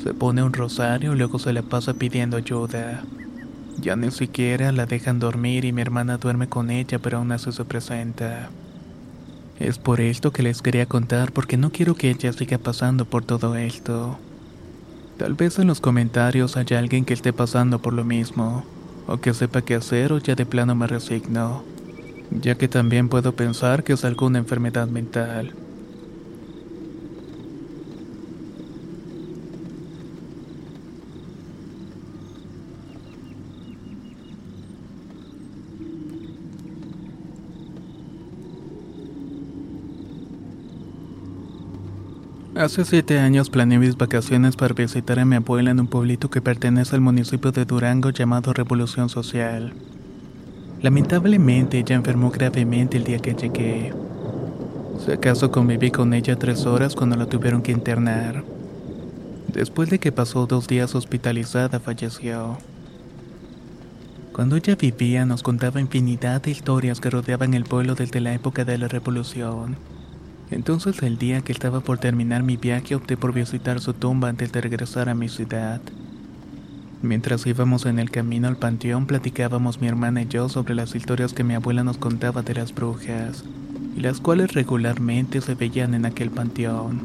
Se 0.00 0.14
pone 0.14 0.44
un 0.44 0.52
rosario 0.52 1.14
y 1.14 1.18
luego 1.18 1.40
se 1.40 1.52
le 1.52 1.64
pasa 1.64 1.94
pidiendo 1.94 2.36
ayuda. 2.36 3.02
Ya 3.80 3.94
ni 3.94 4.10
siquiera 4.10 4.72
la 4.72 4.86
dejan 4.86 5.18
dormir 5.18 5.64
y 5.64 5.72
mi 5.72 5.82
hermana 5.82 6.16
duerme 6.16 6.48
con 6.48 6.70
ella, 6.70 6.98
pero 6.98 7.18
aún 7.18 7.32
así 7.32 7.52
se 7.52 7.64
presenta. 7.64 8.50
Es 9.58 9.78
por 9.78 10.00
esto 10.00 10.32
que 10.32 10.42
les 10.42 10.62
quería 10.62 10.86
contar 10.86 11.32
porque 11.32 11.56
no 11.56 11.70
quiero 11.70 11.94
que 11.94 12.10
ella 12.10 12.32
siga 12.32 12.58
pasando 12.58 13.04
por 13.04 13.24
todo 13.24 13.56
esto. 13.56 14.18
Tal 15.18 15.34
vez 15.34 15.58
en 15.58 15.66
los 15.66 15.80
comentarios 15.80 16.56
haya 16.56 16.78
alguien 16.78 17.04
que 17.04 17.14
esté 17.14 17.32
pasando 17.32 17.80
por 17.80 17.94
lo 17.94 18.04
mismo, 18.04 18.64
o 19.06 19.18
que 19.18 19.32
sepa 19.32 19.62
qué 19.62 19.74
hacer 19.74 20.12
o 20.12 20.18
ya 20.18 20.34
de 20.34 20.44
plano 20.46 20.74
me 20.74 20.86
resigno, 20.86 21.64
ya 22.30 22.56
que 22.56 22.68
también 22.68 23.08
puedo 23.08 23.34
pensar 23.34 23.82
que 23.82 23.94
es 23.94 24.04
alguna 24.04 24.38
enfermedad 24.38 24.88
mental. 24.88 25.54
Hace 42.56 42.86
siete 42.86 43.18
años 43.18 43.50
planeé 43.50 43.78
mis 43.78 43.98
vacaciones 43.98 44.56
para 44.56 44.72
visitar 44.72 45.18
a 45.18 45.26
mi 45.26 45.36
abuela 45.36 45.72
en 45.72 45.80
un 45.80 45.88
pueblito 45.88 46.30
que 46.30 46.40
pertenece 46.40 46.94
al 46.94 47.02
municipio 47.02 47.52
de 47.52 47.66
Durango 47.66 48.08
llamado 48.08 48.54
Revolución 48.54 49.10
Social. 49.10 49.74
Lamentablemente 50.80 51.78
ella 51.78 51.96
enfermó 51.96 52.30
gravemente 52.30 52.96
el 52.96 53.04
día 53.04 53.18
que 53.18 53.34
llegué. 53.34 53.92
Si 55.04 55.12
acaso 55.12 55.50
conviví 55.50 55.90
con 55.90 56.14
ella 56.14 56.38
tres 56.38 56.64
horas 56.64 56.94
cuando 56.94 57.16
la 57.16 57.26
tuvieron 57.26 57.60
que 57.60 57.72
internar. 57.72 58.42
Después 59.52 59.90
de 59.90 59.98
que 59.98 60.10
pasó 60.10 60.46
dos 60.46 60.66
días 60.66 60.94
hospitalizada, 60.94 61.78
falleció. 61.78 62.56
Cuando 64.32 64.56
ella 64.56 64.76
vivía 64.76 65.26
nos 65.26 65.42
contaba 65.42 65.78
infinidad 65.78 66.40
de 66.40 66.52
historias 66.52 67.00
que 67.00 67.10
rodeaban 67.10 67.52
el 67.52 67.64
pueblo 67.64 67.94
desde 67.94 68.22
la 68.22 68.32
época 68.32 68.64
de 68.64 68.78
la 68.78 68.88
revolución. 68.88 69.76
Entonces 70.50 71.02
el 71.02 71.18
día 71.18 71.40
que 71.40 71.52
estaba 71.52 71.80
por 71.80 71.98
terminar 71.98 72.42
mi 72.42 72.56
viaje 72.56 72.94
opté 72.94 73.16
por 73.16 73.32
visitar 73.32 73.80
su 73.80 73.94
tumba 73.94 74.28
antes 74.28 74.52
de 74.52 74.60
regresar 74.60 75.08
a 75.08 75.14
mi 75.14 75.28
ciudad. 75.28 75.80
Mientras 77.02 77.46
íbamos 77.46 77.84
en 77.84 77.98
el 77.98 78.10
camino 78.10 78.48
al 78.48 78.56
panteón 78.56 79.06
platicábamos 79.06 79.80
mi 79.80 79.88
hermana 79.88 80.22
y 80.22 80.28
yo 80.28 80.48
sobre 80.48 80.74
las 80.74 80.94
historias 80.94 81.32
que 81.32 81.44
mi 81.44 81.54
abuela 81.54 81.84
nos 81.84 81.98
contaba 81.98 82.42
de 82.42 82.54
las 82.54 82.74
brujas, 82.74 83.44
y 83.96 84.00
las 84.00 84.20
cuales 84.20 84.54
regularmente 84.54 85.40
se 85.40 85.54
veían 85.54 85.94
en 85.94 86.06
aquel 86.06 86.30
panteón. 86.30 87.00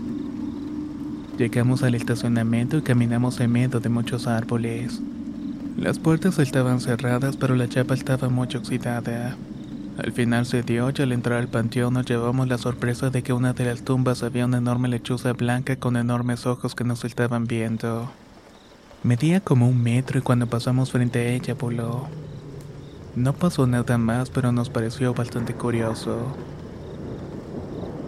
Llegamos 1.38 1.82
al 1.84 1.96
estacionamiento 1.96 2.78
y 2.78 2.82
caminamos 2.84 3.40
en 3.40 3.52
medio 3.52 3.80
de 3.80 3.90
muchos 3.90 4.28
árboles. 4.28 5.02
Las 5.78 5.98
puertas 5.98 6.38
estaban 6.38 6.80
cerradas, 6.80 7.38
pero 7.38 7.56
la 7.56 7.68
chapa 7.68 7.96
estaba 7.96 8.30
mucho 8.30 8.60
oxidada. 8.60 9.36
Al 9.98 10.14
final 10.14 10.46
se 10.46 10.64
dio 10.64 10.90
y 10.90 11.02
al 11.02 11.12
entrar 11.12 11.40
al 11.40 11.48
panteón 11.48 11.94
nos 11.94 12.06
llevamos 12.06 12.48
la 12.48 12.58
sorpresa 12.58 13.10
de 13.10 13.24
que 13.24 13.34
una 13.34 13.54
de 13.54 13.66
las 13.66 13.84
tumbas 13.84 14.24
había 14.24 14.46
una 14.46 14.58
enorme 14.58 14.88
lechuza 14.88 15.34
blanca 15.34 15.76
con 15.76 15.98
enormes 15.98 16.46
ojos 16.46 16.76
que 16.76 16.84
nos 16.84 17.04
estaban 17.04 17.46
viendo. 17.46 18.10
Medía 19.04 19.42
como 19.42 19.68
un 19.68 19.84
metro 19.84 20.20
y 20.20 20.22
cuando 20.22 20.48
pasamos 20.48 20.92
frente 20.92 21.20
a 21.20 21.30
ella 21.30 21.56
voló. 21.56 22.08
No 23.16 23.34
pasó 23.34 23.68
nada 23.68 23.98
más, 23.98 24.30
pero 24.30 24.52
nos 24.52 24.70
pareció 24.70 25.14
bastante 25.14 25.54
curioso. 25.54 26.36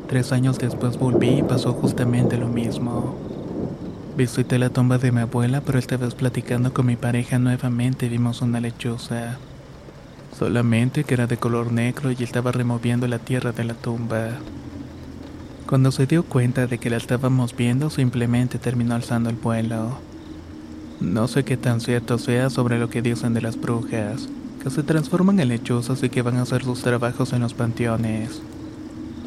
Tres 0.07 0.31
años 0.31 0.57
después 0.59 0.97
volví 0.97 1.39
y 1.39 1.43
pasó 1.43 1.73
justamente 1.73 2.37
lo 2.37 2.47
mismo. 2.47 3.15
Visité 4.15 4.57
la 4.57 4.69
tumba 4.69 4.99
de 4.99 5.11
mi 5.11 5.21
abuela, 5.21 5.61
pero 5.61 5.79
esta 5.79 5.97
vez 5.97 6.15
platicando 6.15 6.73
con 6.73 6.85
mi 6.85 6.95
pareja 6.95 7.39
nuevamente 7.39 8.07
vimos 8.07 8.41
una 8.41 8.61
lechuza. 8.61 9.37
Solamente 10.43 11.05
que 11.05 11.13
era 11.13 11.25
de 11.25 11.37
color 11.37 11.71
negro 11.71 12.11
y 12.11 12.21
estaba 12.21 12.51
removiendo 12.51 13.07
la 13.07 13.17
tierra 13.17 13.53
de 13.53 13.63
la 13.63 13.75
tumba. 13.75 14.31
Cuando 15.69 15.89
se 15.89 16.05
dio 16.05 16.23
cuenta 16.23 16.67
de 16.67 16.79
que 16.79 16.89
la 16.89 16.97
estábamos 16.97 17.55
viendo, 17.55 17.89
simplemente 17.89 18.59
terminó 18.59 18.93
alzando 18.93 19.29
el 19.29 19.37
vuelo. 19.37 19.99
No 20.99 21.29
sé 21.29 21.45
qué 21.45 21.55
tan 21.55 21.79
cierto 21.79 22.17
sea 22.17 22.49
sobre 22.49 22.77
lo 22.77 22.89
que 22.89 23.01
dicen 23.01 23.33
de 23.33 23.41
las 23.41 23.55
brujas, 23.55 24.27
que 24.61 24.69
se 24.69 24.83
transforman 24.83 25.39
en 25.39 25.47
lechuzas 25.47 26.03
y 26.03 26.09
que 26.09 26.21
van 26.21 26.35
a 26.35 26.41
hacer 26.41 26.65
sus 26.65 26.81
trabajos 26.81 27.31
en 27.31 27.39
los 27.39 27.53
panteones. 27.53 28.41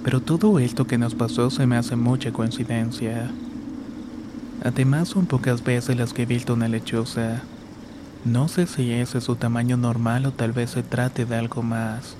Pero 0.05 0.21
todo 0.21 0.59
esto 0.59 0.87
que 0.87 0.99
nos 0.99 1.15
pasó 1.15 1.49
se 1.49 1.67
me 1.67 1.79
hace 1.79 1.97
mucha 1.97 2.31
coincidencia. 2.31 3.31
Además 4.63 5.09
son 5.09 5.25
pocas 5.25 5.65
veces 5.65 5.97
las 5.97 6.13
que 6.13 6.25
he 6.25 6.27
visto 6.27 6.53
una 6.53 6.69
lechuza. 6.69 7.41
No 8.27 8.49
sé 8.49 8.67
si 8.67 8.93
ese 8.93 9.19
es 9.19 9.25
su 9.25 9.37
tamaño 9.37 9.77
normal 9.77 10.27
o 10.27 10.33
tal 10.33 10.51
vez 10.51 10.71
se 10.71 10.83
trate 10.83 11.25
de 11.25 11.37
algo 11.37 11.62
más. 11.62 12.17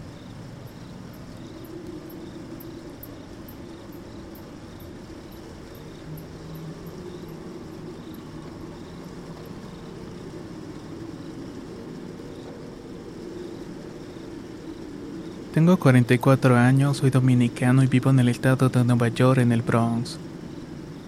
Tengo 15.53 15.77
44 15.77 16.57
años, 16.57 16.99
soy 16.99 17.11
dominicano 17.11 17.83
y 17.83 17.88
vivo 17.88 18.11
en 18.11 18.21
el 18.21 18.29
estado 18.29 18.69
de 18.69 18.85
Nueva 18.85 19.09
York, 19.09 19.40
en 19.40 19.51
el 19.51 19.62
Bronx. 19.62 20.21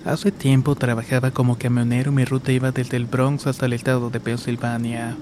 Hace 0.05 0.31
tiempo 0.31 0.75
trabajaba 0.77 1.33
como 1.33 1.59
camionero 1.59 2.13
y 2.13 2.15
mi 2.15 2.25
ruta 2.25 2.53
iba 2.53 2.71
desde 2.71 2.97
el 2.97 3.07
Bronx 3.07 3.47
hasta 3.47 3.67
el 3.67 3.73
estado 3.73 4.11
de 4.11 4.21
Pensilvania. 4.21 5.17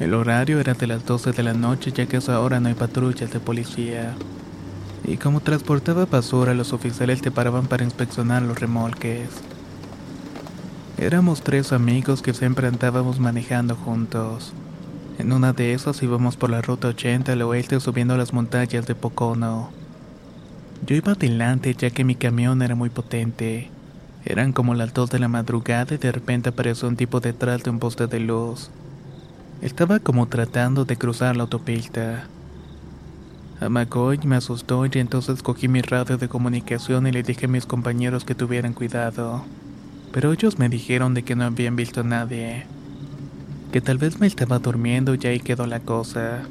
El 0.00 0.14
horario 0.14 0.60
era 0.60 0.74
de 0.74 0.86
las 0.86 1.06
12 1.06 1.32
de 1.32 1.42
la 1.42 1.54
noche 1.54 1.92
ya 1.92 2.06
que 2.06 2.16
a 2.16 2.18
esa 2.18 2.40
hora 2.40 2.60
no 2.60 2.68
hay 2.68 2.74
patrullas 2.74 3.32
de 3.32 3.40
policía. 3.40 4.14
Y 5.04 5.16
como 5.16 5.40
transportaba 5.40 6.06
basura, 6.06 6.54
los 6.54 6.72
oficiales 6.72 7.22
te 7.22 7.30
paraban 7.30 7.66
para 7.66 7.84
inspeccionar 7.84 8.42
los 8.42 8.58
remolques. 8.58 9.28
Éramos 10.98 11.42
tres 11.42 11.72
amigos 11.72 12.20
que 12.20 12.34
siempre 12.34 12.66
andábamos 12.66 13.20
manejando 13.20 13.76
juntos. 13.76 14.52
En 15.18 15.32
una 15.32 15.52
de 15.52 15.72
esas 15.72 16.02
íbamos 16.02 16.36
por 16.36 16.50
la 16.50 16.62
ruta 16.62 16.88
80 16.88 17.32
al 17.32 17.42
oeste 17.42 17.80
subiendo 17.80 18.16
las 18.16 18.32
montañas 18.32 18.86
de 18.86 18.96
Pocono. 18.96 19.70
Yo 20.86 20.96
iba 20.96 21.12
adelante 21.12 21.74
ya 21.74 21.90
que 21.90 22.04
mi 22.04 22.14
camión 22.14 22.62
era 22.62 22.74
muy 22.74 22.90
potente. 22.90 23.70
Eran 24.24 24.52
como 24.52 24.74
las 24.74 24.94
dos 24.94 25.10
de 25.10 25.18
la 25.18 25.28
madrugada 25.28 25.94
y 25.94 25.98
de 25.98 26.12
repente 26.12 26.50
apareció 26.50 26.88
un 26.88 26.96
tipo 26.96 27.20
detrás 27.20 27.62
de 27.62 27.70
un 27.70 27.78
poste 27.78 28.06
de 28.06 28.20
luz. 28.20 28.70
Estaba 29.60 29.98
como 29.98 30.26
tratando 30.28 30.84
de 30.84 30.96
cruzar 30.96 31.36
la 31.36 31.44
autopista. 31.44 32.26
Amagó 33.60 34.14
y 34.14 34.18
me 34.18 34.36
asustó 34.36 34.86
y 34.86 34.90
entonces 34.94 35.42
cogí 35.42 35.66
mi 35.66 35.82
radio 35.82 36.16
de 36.16 36.28
comunicación 36.28 37.06
y 37.06 37.12
le 37.12 37.24
dije 37.24 37.46
a 37.46 37.48
mis 37.48 37.66
compañeros 37.66 38.24
que 38.24 38.36
tuvieran 38.36 38.72
cuidado. 38.72 39.44
Pero 40.12 40.32
ellos 40.32 40.58
me 40.58 40.68
dijeron 40.68 41.12
de 41.14 41.24
que 41.24 41.34
no 41.34 41.44
habían 41.44 41.74
visto 41.74 42.00
a 42.00 42.04
nadie. 42.04 42.66
Que 43.72 43.80
tal 43.80 43.98
vez 43.98 44.20
me 44.20 44.28
estaba 44.28 44.60
durmiendo 44.60 45.14
y 45.14 45.26
ahí 45.26 45.40
quedó 45.40 45.66
la 45.66 45.80
cosa. 45.80 46.44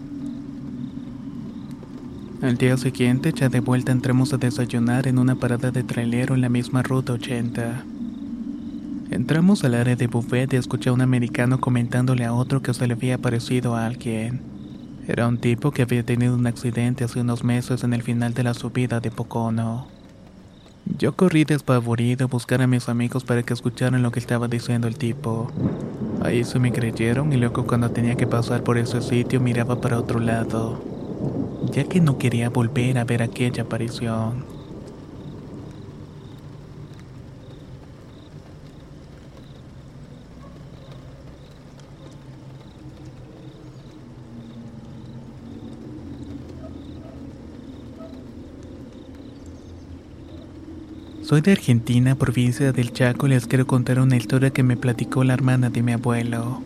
Al 2.39 2.55
día 2.55 2.77
siguiente, 2.77 3.33
ya 3.33 3.49
de 3.49 3.61
vuelta 3.61 3.91
entramos 3.91 4.31
a 4.31 4.37
desayunar 4.37 5.07
en 5.07 5.17
una 5.17 5.33
parada 5.33 5.71
de 5.71 5.81
trailero 5.81 6.35
en 6.35 6.41
la 6.41 6.49
misma 6.49 6.83
ruta 6.83 7.13
80. 7.13 7.83
Entramos 9.09 9.63
al 9.63 9.73
área 9.73 9.95
de 9.95 10.05
buffet 10.05 10.53
y 10.53 10.57
escuché 10.57 10.91
a 10.91 10.93
un 10.93 11.01
americano 11.01 11.59
comentándole 11.59 12.25
a 12.25 12.33
otro 12.33 12.61
que 12.61 12.75
se 12.75 12.85
le 12.85 12.93
había 12.93 13.17
parecido 13.17 13.75
a 13.75 13.87
alguien. 13.87 14.41
Era 15.07 15.27
un 15.27 15.39
tipo 15.39 15.71
que 15.71 15.81
había 15.81 16.03
tenido 16.03 16.35
un 16.35 16.45
accidente 16.45 17.03
hace 17.03 17.21
unos 17.21 17.43
meses 17.43 17.83
en 17.83 17.95
el 17.95 18.03
final 18.03 18.35
de 18.35 18.43
la 18.43 18.53
subida 18.53 18.99
de 18.99 19.09
Pocono. 19.09 19.87
Yo 20.99 21.15
corrí 21.15 21.43
despavorido 21.43 22.25
a 22.25 22.29
buscar 22.29 22.61
a 22.61 22.67
mis 22.67 22.87
amigos 22.87 23.23
para 23.23 23.41
que 23.41 23.55
escucharan 23.55 24.03
lo 24.03 24.11
que 24.11 24.19
estaba 24.19 24.47
diciendo 24.47 24.87
el 24.87 24.95
tipo. 24.95 25.51
Ahí 26.21 26.43
se 26.43 26.59
me 26.59 26.71
creyeron 26.71 27.33
y 27.33 27.37
luego 27.37 27.65
cuando 27.65 27.89
tenía 27.89 28.13
que 28.13 28.27
pasar 28.27 28.61
por 28.61 28.77
ese 28.77 29.01
sitio 29.01 29.39
miraba 29.39 29.81
para 29.81 29.97
otro 29.97 30.19
lado 30.19 30.96
ya 31.61 31.83
que 31.85 32.01
no 32.01 32.17
quería 32.17 32.49
volver 32.49 32.97
a 32.97 33.03
ver 33.03 33.21
aquella 33.23 33.63
aparición. 33.63 34.57
Soy 51.27 51.41
de 51.41 51.51
Argentina, 51.51 52.15
provincia 52.15 52.71
del 52.71 52.93
Chaco, 52.93 53.27
y 53.27 53.31
les 53.31 53.47
quiero 53.47 53.67
contar 53.67 53.99
una 53.99 54.15
historia 54.15 54.51
que 54.51 54.63
me 54.63 54.77
platicó 54.77 55.25
la 55.25 55.33
hermana 55.33 55.69
de 55.69 55.83
mi 55.83 55.91
abuelo. 55.91 56.61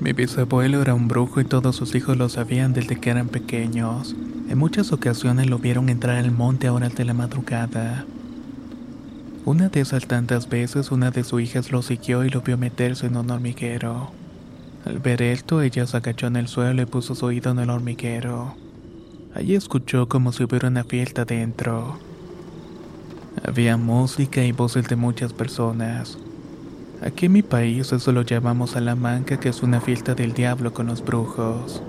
Mi 0.00 0.14
bisabuelo 0.14 0.80
era 0.80 0.94
un 0.94 1.08
brujo 1.08 1.42
y 1.42 1.44
todos 1.44 1.76
sus 1.76 1.94
hijos 1.94 2.16
lo 2.16 2.30
sabían 2.30 2.72
desde 2.72 2.98
que 2.98 3.10
eran 3.10 3.28
pequeños. 3.28 4.16
En 4.48 4.56
muchas 4.56 4.92
ocasiones 4.92 5.46
lo 5.46 5.58
vieron 5.58 5.90
entrar 5.90 6.16
al 6.16 6.30
monte 6.30 6.68
a 6.68 6.72
horas 6.72 6.94
de 6.94 7.04
la 7.04 7.12
madrugada. 7.12 8.06
Una 9.44 9.68
de 9.68 9.80
esas 9.80 10.06
tantas 10.06 10.48
veces 10.48 10.90
una 10.90 11.10
de 11.10 11.22
sus 11.22 11.42
hijas 11.42 11.70
lo 11.70 11.82
siguió 11.82 12.24
y 12.24 12.30
lo 12.30 12.40
vio 12.40 12.56
meterse 12.56 13.08
en 13.08 13.16
un 13.18 13.30
hormiguero. 13.30 14.10
Al 14.86 15.00
ver 15.00 15.20
esto, 15.20 15.60
ella 15.60 15.86
se 15.86 15.98
agachó 15.98 16.28
en 16.28 16.36
el 16.36 16.48
suelo 16.48 16.80
y 16.80 16.86
puso 16.86 17.14
su 17.14 17.26
oído 17.26 17.50
en 17.50 17.58
el 17.58 17.68
hormiguero. 17.68 18.54
Allí 19.34 19.54
escuchó 19.54 20.08
como 20.08 20.32
si 20.32 20.44
hubiera 20.44 20.68
una 20.68 20.84
fiesta 20.84 21.26
dentro. 21.26 21.98
Había 23.46 23.76
música 23.76 24.42
y 24.42 24.52
voces 24.52 24.88
de 24.88 24.96
muchas 24.96 25.34
personas. 25.34 26.16
Aquí 27.02 27.26
en 27.26 27.32
mi 27.32 27.42
país 27.42 27.92
eso 27.92 28.12
lo 28.12 28.20
llamamos 28.22 28.72
Salamanca, 28.72 29.40
que 29.40 29.48
es 29.48 29.62
una 29.62 29.80
fiesta 29.80 30.14
del 30.14 30.34
diablo 30.34 30.74
con 30.74 30.86
los 30.86 31.02
brujos. 31.02 31.82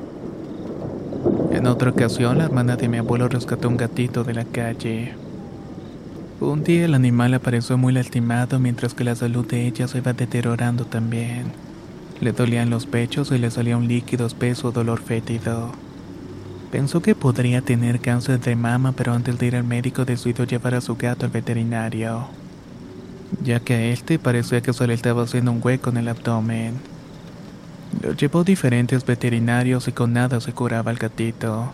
En 1.51 1.67
otra 1.67 1.89
ocasión, 1.89 2.37
la 2.37 2.45
hermana 2.45 2.77
de 2.77 2.87
mi 2.87 2.97
abuelo 2.97 3.27
rescató 3.27 3.67
un 3.67 3.75
gatito 3.75 4.23
de 4.23 4.33
la 4.33 4.45
calle. 4.45 5.13
Un 6.39 6.63
día 6.63 6.85
el 6.85 6.93
animal 6.93 7.33
apareció 7.33 7.77
muy 7.77 7.91
lastimado 7.91 8.57
mientras 8.57 8.93
que 8.93 9.03
la 9.03 9.15
salud 9.15 9.45
de 9.45 9.67
ella 9.67 9.89
se 9.89 9.97
iba 9.97 10.13
deteriorando 10.13 10.85
también. 10.85 11.51
Le 12.21 12.31
dolían 12.31 12.69
los 12.69 12.85
pechos 12.85 13.31
y 13.33 13.37
le 13.37 13.51
salía 13.51 13.75
un 13.75 13.89
líquido 13.89 14.25
espeso 14.25 14.71
dolor 14.71 15.01
fétido. 15.01 15.73
Pensó 16.71 17.01
que 17.01 17.15
podría 17.15 17.61
tener 17.61 17.99
cáncer 17.99 18.39
de 18.39 18.55
mama, 18.55 18.93
pero 18.93 19.11
antes 19.11 19.37
de 19.37 19.45
ir 19.45 19.57
al 19.57 19.65
médico 19.65 20.05
decidió 20.05 20.45
llevar 20.45 20.73
a 20.73 20.79
su 20.79 20.95
gato 20.95 21.25
al 21.25 21.33
veterinario 21.33 22.40
ya 23.43 23.59
que 23.59 23.73
a 23.73 23.83
este 23.85 24.19
parecía 24.19 24.61
que 24.61 24.73
se 24.73 24.87
le 24.87 24.93
estaba 24.93 25.23
haciendo 25.23 25.51
un 25.51 25.61
hueco 25.63 25.89
en 25.89 25.97
el 25.97 26.07
abdomen. 26.07 26.73
Lo 28.01 28.13
llevó 28.13 28.43
diferentes 28.43 29.05
veterinarios 29.05 29.87
y 29.87 29.91
con 29.91 30.13
nada 30.13 30.39
se 30.39 30.53
curaba 30.53 30.91
el 30.91 30.97
gatito. 30.97 31.73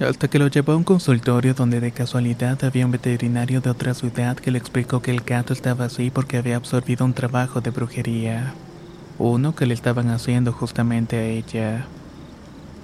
Hasta 0.00 0.28
que 0.28 0.38
lo 0.38 0.48
llevó 0.48 0.72
a 0.72 0.76
un 0.76 0.84
consultorio 0.84 1.54
donde 1.54 1.80
de 1.80 1.90
casualidad 1.90 2.62
había 2.64 2.84
un 2.84 2.92
veterinario 2.92 3.62
de 3.62 3.70
otra 3.70 3.94
ciudad 3.94 4.36
que 4.36 4.50
le 4.50 4.58
explicó 4.58 5.00
que 5.00 5.10
el 5.10 5.20
gato 5.20 5.52
estaba 5.52 5.86
así 5.86 6.10
porque 6.10 6.36
había 6.36 6.56
absorbido 6.56 7.04
un 7.04 7.14
trabajo 7.14 7.62
de 7.62 7.70
brujería. 7.70 8.52
Uno 9.18 9.54
que 9.54 9.64
le 9.64 9.72
estaban 9.72 10.10
haciendo 10.10 10.52
justamente 10.52 11.16
a 11.16 11.24
ella. 11.24 11.86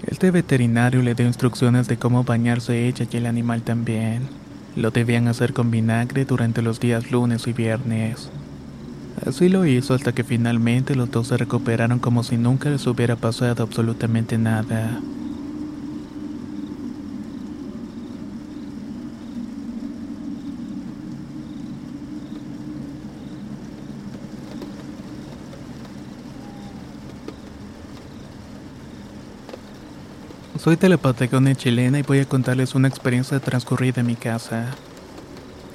Este 0.07 0.31
veterinario 0.31 1.03
le 1.03 1.15
dio 1.15 1.27
instrucciones 1.27 1.87
de 1.87 1.99
cómo 1.99 2.25
bañarse 2.25 2.89
ella 2.89 3.07
y 3.11 3.17
el 3.17 3.27
animal 3.27 3.63
también. 3.63 4.42
Lo 4.75 4.91
debían 4.91 5.29
hacer 5.29 5.53
con 5.53 5.71
vinagre 5.71 6.25
durante 6.25 6.63
los 6.63 6.81
días 6.81 7.11
lunes 7.11 7.47
y 7.47 7.53
viernes. 7.53 8.31
Así 9.27 9.49
lo 9.49 9.67
hizo 9.67 9.95
hasta 9.95 10.13
que 10.13 10.25
finalmente 10.25 10.95
los 10.95 11.11
dos 11.11 11.29
se 11.29 11.37
recuperaron 11.37 11.99
como 11.99 12.23
si 12.23 12.39
nunca 12.39 12.71
les 12.71 12.87
hubiera 12.87 13.17
pasado 13.17 13.63
absolutamente 13.63 14.39
nada. 14.39 14.99
Soy 30.63 30.77
telepatagona 30.77 31.57
chilena 31.57 31.99
y 31.99 32.03
voy 32.03 32.21
a 32.21 32.25
contarles 32.25 32.77
una 32.77 32.87
experiencia 32.87 33.41
transcurrida 33.41 34.01
en 34.01 34.07
mi 34.07 34.15
casa. 34.15 34.67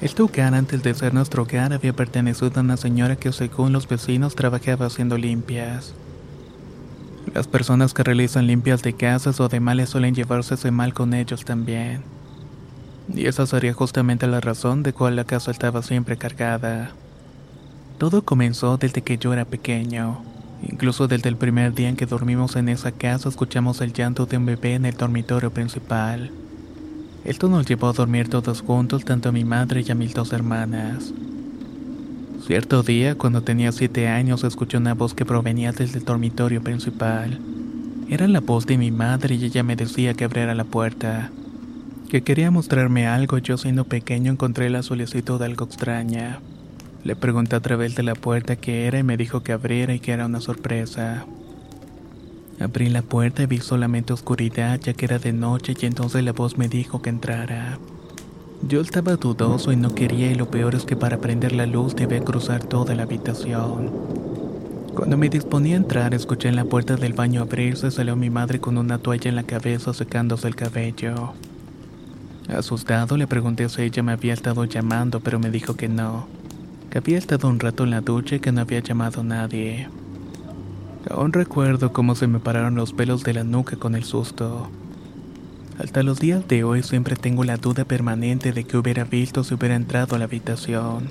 Este 0.00 0.22
hogar 0.22 0.54
antes 0.54 0.82
de 0.82 0.94
ser 0.94 1.12
nuestro 1.12 1.42
hogar 1.42 1.74
había 1.74 1.92
pertenecido 1.92 2.50
a 2.54 2.60
una 2.60 2.78
señora 2.78 3.14
que 3.14 3.30
según 3.30 3.74
los 3.74 3.86
vecinos 3.86 4.34
trabajaba 4.34 4.86
haciendo 4.86 5.18
limpias. 5.18 5.92
Las 7.34 7.46
personas 7.46 7.92
que 7.92 8.02
realizan 8.02 8.46
limpias 8.46 8.80
de 8.80 8.94
casas 8.94 9.40
o 9.40 9.48
de 9.50 9.60
males 9.60 9.90
suelen 9.90 10.14
llevarse 10.14 10.54
ese 10.54 10.70
mal 10.70 10.94
con 10.94 11.12
ellos 11.12 11.44
también. 11.44 12.02
Y 13.12 13.26
esa 13.26 13.46
sería 13.46 13.74
justamente 13.74 14.26
la 14.26 14.40
razón 14.40 14.82
de 14.82 14.94
cual 14.94 15.16
la 15.16 15.24
casa 15.24 15.50
estaba 15.50 15.82
siempre 15.82 16.16
cargada. 16.16 16.92
Todo 17.98 18.22
comenzó 18.24 18.78
desde 18.78 19.02
que 19.02 19.18
yo 19.18 19.34
era 19.34 19.44
pequeño. 19.44 20.37
Incluso 20.62 21.06
desde 21.06 21.28
el 21.28 21.36
primer 21.36 21.74
día 21.74 21.88
en 21.88 21.96
que 21.96 22.06
dormimos 22.06 22.56
en 22.56 22.68
esa 22.68 22.92
casa 22.92 23.28
escuchamos 23.28 23.80
el 23.80 23.92
llanto 23.92 24.26
de 24.26 24.36
un 24.36 24.46
bebé 24.46 24.74
en 24.74 24.84
el 24.84 24.96
dormitorio 24.96 25.52
principal. 25.52 26.30
Esto 27.24 27.48
nos 27.48 27.66
llevó 27.66 27.88
a 27.88 27.92
dormir 27.92 28.28
todos 28.28 28.62
juntos, 28.62 29.04
tanto 29.04 29.28
a 29.28 29.32
mi 29.32 29.44
madre 29.44 29.84
y 29.86 29.90
a 29.90 29.94
mis 29.94 30.14
dos 30.14 30.32
hermanas. 30.32 31.12
Cierto 32.46 32.82
día, 32.82 33.14
cuando 33.14 33.42
tenía 33.42 33.72
siete 33.72 34.08
años, 34.08 34.42
escuché 34.42 34.78
una 34.78 34.94
voz 34.94 35.12
que 35.14 35.26
provenía 35.26 35.72
desde 35.72 35.98
el 35.98 36.04
dormitorio 36.04 36.62
principal. 36.62 37.38
Era 38.08 38.26
la 38.26 38.40
voz 38.40 38.64
de 38.64 38.78
mi 38.78 38.90
madre 38.90 39.34
y 39.34 39.44
ella 39.44 39.62
me 39.62 39.76
decía 39.76 40.14
que 40.14 40.24
abriera 40.24 40.54
la 40.54 40.64
puerta. 40.64 41.30
Que 42.08 42.22
quería 42.22 42.50
mostrarme 42.50 43.06
algo 43.06 43.36
yo 43.36 43.58
siendo 43.58 43.84
pequeño 43.84 44.32
encontré 44.32 44.70
la 44.70 44.82
solicitud 44.82 45.42
algo 45.42 45.66
extraña. 45.66 46.40
Le 47.08 47.16
pregunté 47.16 47.56
a 47.56 47.60
través 47.60 47.94
de 47.94 48.02
la 48.02 48.14
puerta 48.14 48.56
qué 48.56 48.86
era 48.86 48.98
y 48.98 49.02
me 49.02 49.16
dijo 49.16 49.42
que 49.42 49.52
abriera 49.52 49.94
y 49.94 49.98
que 49.98 50.12
era 50.12 50.26
una 50.26 50.42
sorpresa. 50.42 51.24
Abrí 52.60 52.90
la 52.90 53.00
puerta 53.00 53.42
y 53.42 53.46
vi 53.46 53.60
solamente 53.60 54.12
oscuridad 54.12 54.78
ya 54.78 54.92
que 54.92 55.06
era 55.06 55.18
de 55.18 55.32
noche 55.32 55.72
y 55.80 55.86
entonces 55.86 56.22
la 56.22 56.32
voz 56.32 56.58
me 56.58 56.68
dijo 56.68 57.00
que 57.00 57.08
entrara. 57.08 57.78
Yo 58.60 58.82
estaba 58.82 59.16
dudoso 59.16 59.72
y 59.72 59.76
no 59.76 59.94
quería 59.94 60.30
y 60.30 60.34
lo 60.34 60.50
peor 60.50 60.74
es 60.74 60.84
que 60.84 60.96
para 60.96 61.16
prender 61.16 61.52
la 61.52 61.64
luz 61.64 61.96
debía 61.96 62.20
cruzar 62.20 62.62
toda 62.64 62.94
la 62.94 63.04
habitación. 63.04 63.90
Cuando 64.94 65.16
me 65.16 65.30
disponía 65.30 65.76
a 65.76 65.78
entrar 65.78 66.12
escuché 66.12 66.50
en 66.50 66.56
la 66.56 66.66
puerta 66.66 66.96
del 66.96 67.14
baño 67.14 67.40
abrirse 67.40 67.86
y 67.86 67.90
salió 67.90 68.16
mi 68.16 68.28
madre 68.28 68.60
con 68.60 68.76
una 68.76 68.98
toalla 68.98 69.30
en 69.30 69.36
la 69.36 69.44
cabeza 69.44 69.94
secándose 69.94 70.46
el 70.46 70.56
cabello. 70.56 71.32
Asustado 72.54 73.16
le 73.16 73.26
pregunté 73.26 73.66
si 73.70 73.80
ella 73.80 74.02
me 74.02 74.12
había 74.12 74.34
estado 74.34 74.66
llamando 74.66 75.20
pero 75.20 75.38
me 75.38 75.50
dijo 75.50 75.74
que 75.74 75.88
no, 75.88 76.28
que 76.90 76.98
había 76.98 77.18
estado 77.18 77.48
un 77.48 77.60
rato 77.60 77.84
en 77.84 77.90
la 77.90 78.00
ducha 78.00 78.36
y 78.36 78.40
que 78.40 78.52
no 78.52 78.62
había 78.62 78.80
llamado 78.80 79.22
nadie. 79.22 79.88
Aún 81.10 81.32
recuerdo 81.32 81.92
cómo 81.92 82.14
se 82.14 82.26
me 82.26 82.38
pararon 82.38 82.74
los 82.74 82.92
pelos 82.92 83.24
de 83.24 83.34
la 83.34 83.44
nuca 83.44 83.76
con 83.76 83.94
el 83.94 84.04
susto. 84.04 84.70
Hasta 85.78 86.02
los 86.02 86.18
días 86.18 86.48
de 86.48 86.64
hoy 86.64 86.82
siempre 86.82 87.14
tengo 87.14 87.44
la 87.44 87.56
duda 87.56 87.84
permanente 87.84 88.52
de 88.52 88.64
que 88.64 88.76
hubiera 88.76 89.04
visto 89.04 89.44
si 89.44 89.54
hubiera 89.54 89.76
entrado 89.76 90.16
a 90.16 90.18
la 90.18 90.24
habitación. 90.24 91.08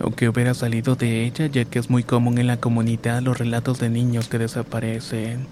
O 0.00 0.10
que 0.12 0.28
hubiera 0.28 0.54
salido 0.54 0.94
de 0.94 1.24
ella 1.24 1.46
ya 1.46 1.64
que 1.64 1.78
es 1.78 1.90
muy 1.90 2.04
común 2.04 2.38
en 2.38 2.46
la 2.46 2.58
comunidad 2.58 3.22
los 3.22 3.38
relatos 3.38 3.80
de 3.80 3.90
niños 3.90 4.28
que 4.28 4.38
desaparecen, 4.38 5.46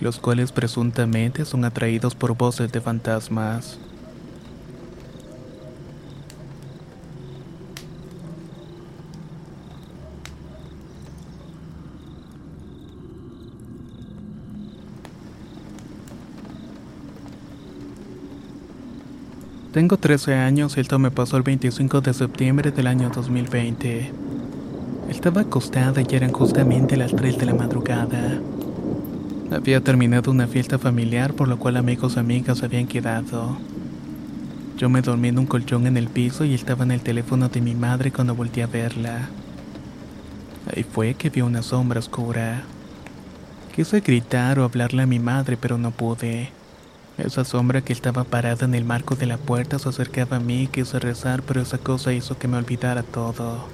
los 0.00 0.20
cuales 0.20 0.52
presuntamente 0.52 1.44
son 1.44 1.64
atraídos 1.64 2.14
por 2.14 2.36
voces 2.36 2.72
de 2.72 2.80
fantasmas. 2.80 3.78
Tengo 19.74 19.96
13 19.96 20.36
años 20.36 20.76
y 20.76 20.80
esto 20.80 21.00
me 21.00 21.10
pasó 21.10 21.36
el 21.36 21.42
25 21.42 22.00
de 22.00 22.14
septiembre 22.14 22.70
del 22.70 22.86
año 22.86 23.10
2020. 23.10 24.08
Estaba 25.10 25.40
acostada 25.40 26.00
y 26.00 26.14
eran 26.14 26.30
justamente 26.30 26.96
las 26.96 27.10
3 27.10 27.38
de 27.38 27.46
la 27.46 27.54
madrugada. 27.54 28.38
Había 29.50 29.80
terminado 29.80 30.30
una 30.30 30.46
fiesta 30.46 30.78
familiar 30.78 31.34
por 31.34 31.48
lo 31.48 31.58
cual 31.58 31.76
amigos 31.76 32.14
y 32.14 32.20
amigas 32.20 32.62
habían 32.62 32.86
quedado. 32.86 33.58
Yo 34.78 34.88
me 34.88 35.02
dormí 35.02 35.26
en 35.26 35.40
un 35.40 35.46
colchón 35.46 35.88
en 35.88 35.96
el 35.96 36.06
piso 36.06 36.44
y 36.44 36.54
estaba 36.54 36.84
en 36.84 36.92
el 36.92 37.00
teléfono 37.00 37.48
de 37.48 37.60
mi 37.60 37.74
madre 37.74 38.12
cuando 38.12 38.36
volteé 38.36 38.62
a 38.62 38.68
verla. 38.68 39.28
Ahí 40.72 40.84
fue 40.84 41.14
que 41.14 41.30
vi 41.30 41.40
una 41.40 41.62
sombra 41.62 41.98
oscura. 41.98 42.62
Quise 43.74 44.02
gritar 44.02 44.60
o 44.60 44.62
hablarle 44.62 45.02
a 45.02 45.06
mi 45.06 45.18
madre 45.18 45.56
pero 45.60 45.78
no 45.78 45.90
pude. 45.90 46.52
Esa 47.16 47.44
sombra 47.44 47.80
que 47.80 47.92
estaba 47.92 48.24
parada 48.24 48.64
en 48.64 48.74
el 48.74 48.84
marco 48.84 49.14
de 49.14 49.26
la 49.26 49.36
puerta 49.36 49.78
se 49.78 49.88
acercaba 49.88 50.38
a 50.38 50.40
mí 50.40 50.64
y 50.64 50.66
quise 50.66 50.98
rezar, 50.98 51.42
pero 51.42 51.60
esa 51.60 51.78
cosa 51.78 52.12
hizo 52.12 52.36
que 52.36 52.48
me 52.48 52.56
olvidara 52.56 53.04
todo. 53.04 53.68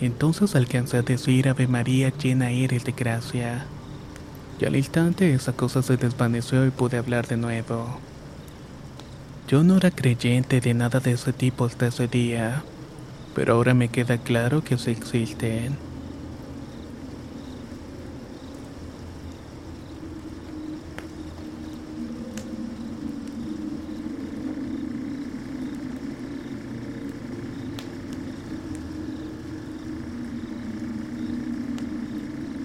Entonces 0.00 0.56
alcancé 0.56 0.96
a 0.96 1.02
decir 1.02 1.50
Ave 1.50 1.66
María 1.66 2.10
llena 2.16 2.50
eres 2.50 2.84
de 2.84 2.92
gracia. 2.92 3.66
Y 4.58 4.64
al 4.64 4.76
instante 4.76 5.34
esa 5.34 5.52
cosa 5.52 5.82
se 5.82 5.98
desvaneció 5.98 6.66
y 6.66 6.70
pude 6.70 6.96
hablar 6.96 7.26
de 7.26 7.36
nuevo. 7.36 7.98
Yo 9.46 9.62
no 9.62 9.76
era 9.76 9.90
creyente 9.90 10.62
de 10.62 10.72
nada 10.72 11.00
de 11.00 11.12
ese 11.12 11.34
tipo 11.34 11.66
hasta 11.66 11.88
ese 11.88 12.08
día, 12.08 12.62
pero 13.34 13.54
ahora 13.54 13.74
me 13.74 13.88
queda 13.88 14.16
claro 14.16 14.64
que 14.64 14.78
sí 14.78 14.92
existen. 14.92 15.89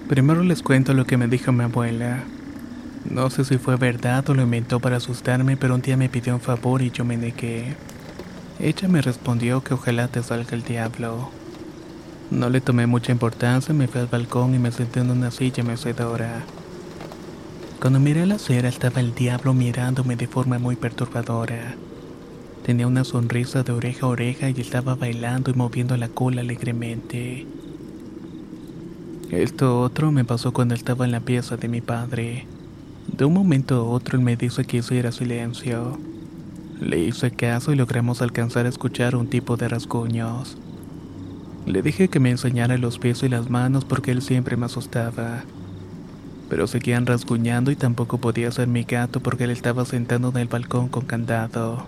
Primero 0.08 0.44
les 0.44 0.62
cuento 0.62 0.94
lo 0.94 1.04
que 1.04 1.16
me 1.16 1.26
dijo 1.26 1.50
mi 1.50 1.64
abuela. 1.64 2.22
No 3.10 3.28
sé 3.28 3.44
si 3.44 3.58
fue 3.58 3.74
verdad 3.74 4.28
o 4.30 4.34
lo 4.34 4.42
inventó 4.42 4.78
para 4.78 4.98
asustarme, 4.98 5.56
pero 5.56 5.74
un 5.74 5.82
día 5.82 5.96
me 5.96 6.08
pidió 6.08 6.34
un 6.34 6.40
favor 6.40 6.80
y 6.80 6.92
yo 6.92 7.04
me 7.04 7.16
negué. 7.16 7.74
Ella 8.60 8.86
me 8.86 9.02
respondió 9.02 9.64
que 9.64 9.74
ojalá 9.74 10.06
te 10.06 10.22
salga 10.22 10.54
el 10.54 10.62
diablo. 10.62 11.30
No 12.30 12.48
le 12.50 12.60
tomé 12.60 12.86
mucha 12.86 13.10
importancia, 13.10 13.74
me 13.74 13.88
fui 13.88 14.00
al 14.00 14.06
balcón 14.06 14.54
y 14.54 14.60
me 14.60 14.70
senté 14.70 15.00
en 15.00 15.10
una 15.10 15.32
silla 15.32 15.64
mecedora. 15.64 16.44
Cuando 17.80 17.98
miré 17.98 18.22
a 18.22 18.26
la 18.26 18.36
acera 18.36 18.68
estaba 18.68 19.00
el 19.00 19.12
diablo 19.12 19.54
mirándome 19.54 20.14
de 20.14 20.28
forma 20.28 20.60
muy 20.60 20.76
perturbadora. 20.76 21.74
Tenía 22.64 22.86
una 22.86 23.02
sonrisa 23.02 23.64
de 23.64 23.72
oreja 23.72 24.06
a 24.06 24.10
oreja 24.10 24.50
y 24.50 24.60
estaba 24.60 24.94
bailando 24.94 25.50
y 25.50 25.54
moviendo 25.54 25.96
la 25.96 26.08
cola 26.08 26.42
alegremente. 26.42 27.44
Esto 29.30 29.80
otro 29.80 30.12
me 30.12 30.24
pasó 30.24 30.52
cuando 30.52 30.76
estaba 30.76 31.04
en 31.04 31.10
la 31.10 31.18
pieza 31.18 31.56
de 31.56 31.66
mi 31.66 31.80
padre. 31.80 32.46
De 33.12 33.24
un 33.24 33.34
momento 33.34 33.74
a 33.74 33.82
otro 33.82 34.16
él 34.16 34.24
me 34.24 34.36
dice 34.36 34.64
que 34.64 34.76
hiciera 34.76 35.10
silencio. 35.10 35.98
Le 36.80 37.00
hice 37.00 37.32
caso 37.32 37.72
y 37.72 37.76
logramos 37.76 38.22
alcanzar 38.22 38.66
a 38.66 38.68
escuchar 38.68 39.16
un 39.16 39.26
tipo 39.26 39.56
de 39.56 39.66
rasguños. 39.66 40.56
Le 41.66 41.82
dije 41.82 42.06
que 42.06 42.20
me 42.20 42.30
enseñara 42.30 42.78
los 42.78 43.00
pies 43.00 43.24
y 43.24 43.28
las 43.28 43.50
manos 43.50 43.84
porque 43.84 44.12
él 44.12 44.22
siempre 44.22 44.56
me 44.56 44.66
asustaba. 44.66 45.42
Pero 46.48 46.68
seguían 46.68 47.04
rasguñando 47.04 47.72
y 47.72 47.76
tampoco 47.76 48.18
podía 48.18 48.52
ser 48.52 48.68
mi 48.68 48.84
gato 48.84 49.18
porque 49.18 49.44
él 49.44 49.50
estaba 49.50 49.84
sentado 49.86 50.28
en 50.28 50.36
el 50.36 50.46
balcón 50.46 50.86
con 50.86 51.04
candado. 51.04 51.84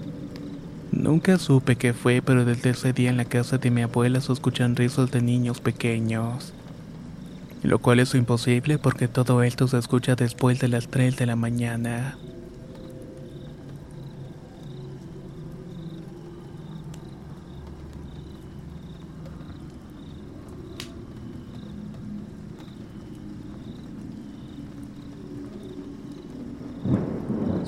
Nunca 0.91 1.39
supe 1.39 1.77
qué 1.77 1.93
fue, 1.93 2.21
pero 2.21 2.45
desde 2.45 2.71
ese 2.71 2.93
día 2.93 3.11
en 3.11 3.17
la 3.17 3.27
casa 3.27 3.59
de 3.59 3.71
mi 3.71 3.83
abuela 3.83 4.21
se 4.21 4.33
escuchan 4.33 4.75
rizos 4.75 5.13
de 5.13 5.23
niños 5.23 5.61
pequeños 5.61 6.53
lo 7.63 7.79
cual 7.79 8.01
es 8.01 8.15
imposible 8.15 8.79
porque 8.79 9.09
todo 9.09 9.43
esto 9.43 9.69
se 9.69 9.79
escucha 9.79 10.15
después 10.15 10.61
de 10.61 10.69
las 10.69 10.89
3 10.89 11.17
de 11.17 11.27
la 11.27 11.37
mañana. 11.37 12.19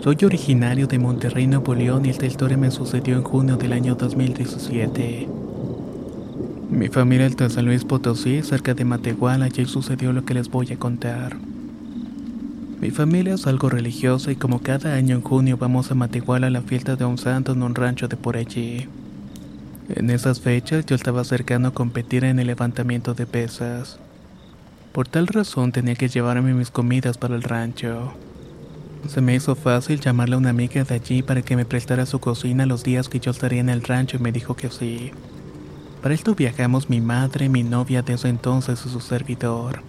Soy 0.02 0.16
originario 0.24 0.86
de 0.86 0.98
Monterrey, 0.98 1.46
Nuevo 1.46 1.74
León 1.74 2.06
y 2.06 2.08
esta 2.10 2.24
historia 2.24 2.56
me 2.56 2.70
sucedió 2.70 3.16
en 3.16 3.22
junio 3.22 3.56
del 3.56 3.74
año 3.74 3.94
2017. 3.96 5.49
Mi 6.70 6.88
familia 6.88 7.26
está 7.26 7.44
en 7.44 7.50
San 7.50 7.64
Luis 7.66 7.84
Potosí, 7.84 8.42
cerca 8.42 8.74
de 8.74 8.84
Matehuala, 8.84 9.48
y 9.48 9.60
ahí 9.60 9.66
sucedió 9.66 10.12
lo 10.12 10.24
que 10.24 10.34
les 10.34 10.48
voy 10.48 10.72
a 10.72 10.78
contar. 10.78 11.36
Mi 12.80 12.90
familia 12.90 13.34
es 13.34 13.48
algo 13.48 13.68
religiosa 13.68 14.30
y 14.30 14.36
como 14.36 14.60
cada 14.60 14.94
año 14.94 15.16
en 15.16 15.22
junio 15.22 15.56
vamos 15.56 15.90
a 15.90 15.96
Matehuala 15.96 16.46
a 16.46 16.50
la 16.50 16.62
fiesta 16.62 16.94
de 16.94 17.04
un 17.04 17.18
santo 17.18 17.52
en 17.52 17.64
un 17.64 17.74
rancho 17.74 18.06
de 18.06 18.16
por 18.16 18.36
allí. 18.36 18.88
En 19.88 20.10
esas 20.10 20.40
fechas 20.40 20.86
yo 20.86 20.94
estaba 20.94 21.24
cercano 21.24 21.68
a 21.68 21.74
competir 21.74 22.22
en 22.22 22.38
el 22.38 22.46
levantamiento 22.46 23.14
de 23.14 23.26
pesas. 23.26 23.98
Por 24.92 25.08
tal 25.08 25.26
razón 25.26 25.72
tenía 25.72 25.96
que 25.96 26.08
llevarme 26.08 26.54
mis 26.54 26.70
comidas 26.70 27.18
para 27.18 27.34
el 27.34 27.42
rancho. 27.42 28.14
Se 29.08 29.20
me 29.20 29.34
hizo 29.34 29.56
fácil 29.56 29.98
llamarle 29.98 30.36
a 30.36 30.38
una 30.38 30.50
amiga 30.50 30.84
de 30.84 30.94
allí 30.94 31.22
para 31.22 31.42
que 31.42 31.56
me 31.56 31.64
prestara 31.64 32.06
su 32.06 32.20
cocina 32.20 32.64
los 32.64 32.84
días 32.84 33.08
que 33.08 33.18
yo 33.18 33.32
estaría 33.32 33.60
en 33.60 33.70
el 33.70 33.82
rancho 33.82 34.18
y 34.18 34.20
me 34.20 34.30
dijo 34.30 34.54
que 34.54 34.70
sí. 34.70 35.10
Para 36.02 36.14
esto 36.14 36.34
viajamos 36.34 36.88
mi 36.88 37.02
madre, 37.02 37.50
mi 37.50 37.62
novia 37.62 38.00
de 38.00 38.14
ese 38.14 38.28
entonces 38.28 38.82
y 38.86 38.88
su 38.88 39.00
servidor. 39.00 39.82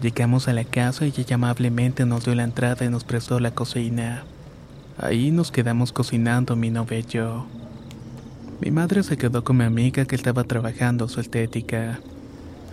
Llegamos 0.00 0.46
a 0.46 0.52
la 0.52 0.62
casa 0.62 1.06
y 1.06 1.12
ella 1.16 1.34
amablemente 1.34 2.06
nos 2.06 2.24
dio 2.24 2.36
la 2.36 2.44
entrada 2.44 2.84
y 2.84 2.88
nos 2.88 3.02
prestó 3.02 3.40
la 3.40 3.50
cocina. 3.50 4.22
Ahí 4.98 5.32
nos 5.32 5.50
quedamos 5.50 5.90
cocinando 5.90 6.54
mi 6.54 6.70
novia 6.70 7.00
y 7.00 7.02
yo. 7.02 7.46
Mi 8.60 8.70
madre 8.70 9.02
se 9.02 9.16
quedó 9.16 9.42
con 9.42 9.56
mi 9.56 9.64
amiga 9.64 10.04
que 10.04 10.14
estaba 10.14 10.44
trabajando 10.44 11.08
su 11.08 11.20
estética. 11.20 11.98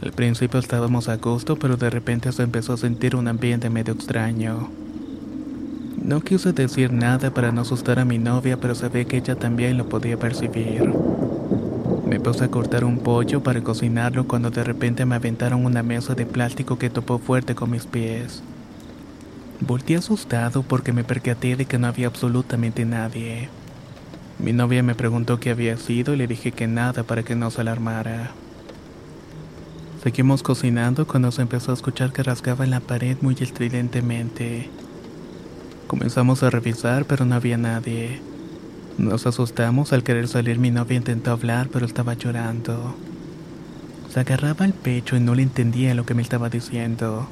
Al 0.04 0.12
principio 0.12 0.60
estábamos 0.60 1.10
a 1.10 1.18
gusto, 1.18 1.58
pero 1.58 1.78
de 1.78 1.90
repente 1.90 2.32
se 2.32 2.44
empezó 2.44 2.74
a 2.74 2.78
sentir 2.78 3.16
un 3.16 3.28
ambiente 3.28 3.72
medio 3.72 3.96
extraño. 3.96 4.70
No 6.00 6.22
quise 6.22 6.54
decir 6.54 6.94
nada 6.94 7.34
para 7.34 7.52
no 7.52 7.62
asustar 7.62 7.98
a 7.98 8.06
mi 8.06 8.20
novia, 8.20 8.58
pero 8.58 8.76
sabía 8.76 9.06
que 9.06 9.18
ella 9.18 9.36
también 9.36 9.78
lo 9.78 9.90
podía 9.90 10.18
percibir. 10.18 10.94
Me 12.10 12.20
puse 12.20 12.44
a 12.44 12.48
cortar 12.50 12.86
un 12.86 12.98
pollo 12.98 13.44
para 13.44 13.62
cocinarlo 13.62 14.28
cuando 14.28 14.50
de 14.50 14.64
repente 14.64 15.06
me 15.06 15.14
aventaron 15.14 15.64
una 15.64 15.84
mesa 15.84 16.16
de 16.16 16.26
plástico 16.26 16.80
que 16.80 16.90
topó 16.90 17.20
fuerte 17.20 17.54
con 17.54 17.70
mis 17.70 17.86
pies. 17.86 18.42
Volté 19.60 19.96
asustado 19.96 20.64
porque 20.64 20.92
me 20.92 21.04
percaté 21.04 21.56
de 21.56 21.66
que 21.66 21.78
no 21.78 21.86
había 21.86 22.08
absolutamente 22.08 22.84
nadie. 22.84 23.50
Mi 24.40 24.54
novia 24.54 24.82
me 24.82 24.96
preguntó 24.96 25.40
qué 25.40 25.52
había 25.52 25.78
sido 25.78 26.16
y 26.16 26.18
le 26.18 26.26
dije 26.26 26.52
que 26.52 26.66
nada 26.66 27.04
para 27.04 27.22
que 27.22 27.36
no 27.36 27.52
se 27.52 27.62
alarmara. 27.62 28.32
Seguimos 30.02 30.42
cocinando 30.42 31.06
cuando 31.06 31.32
se 31.32 31.44
empezó 31.44 31.70
a 31.70 31.76
escuchar 31.76 32.12
que 32.12 32.24
rasgaba 32.24 32.66
en 32.66 32.72
la 32.72 32.80
pared 32.80 33.18
muy 33.22 33.36
estridentemente. 33.40 34.68
Comenzamos 35.86 36.42
a 36.42 36.50
revisar 36.50 37.06
pero 37.06 37.24
no 37.26 37.36
había 37.36 37.58
nadie. 37.58 38.29
Nos 39.00 39.26
asustamos 39.26 39.94
al 39.94 40.04
querer 40.04 40.28
salir. 40.28 40.60
Mi 40.60 40.72
novia 40.72 40.98
intentó 40.98 41.32
hablar, 41.32 41.70
pero 41.72 41.86
estaba 41.86 42.16
llorando. 42.16 42.98
Se 44.14 44.20
agarraba 44.20 44.66
el 44.66 44.74
pecho 44.74 45.16
y 45.16 45.22
no 45.22 45.36
le 45.36 45.44
entendía 45.44 45.96
lo 45.96 46.06
que 46.06 46.14
me 46.14 46.22
estaba 46.22 46.50
diciendo. 46.50 47.26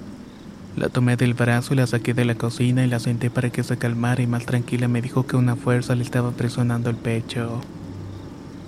La 0.77 0.87
tomé 0.87 1.17
del 1.17 1.33
brazo 1.33 1.73
y 1.73 1.77
la 1.77 1.85
saqué 1.85 2.13
de 2.13 2.23
la 2.23 2.35
cocina 2.35 2.85
y 2.85 2.87
la 2.87 3.01
senté 3.01 3.29
para 3.29 3.49
que 3.49 3.63
se 3.63 3.75
calmara 3.75 4.21
y 4.21 4.27
más 4.27 4.45
tranquila 4.45 4.87
me 4.87 5.01
dijo 5.01 5.27
que 5.27 5.35
una 5.35 5.57
fuerza 5.57 5.93
le 5.93 6.03
estaba 6.03 6.31
presionando 6.31 6.89
el 6.89 6.95
pecho. 6.95 7.59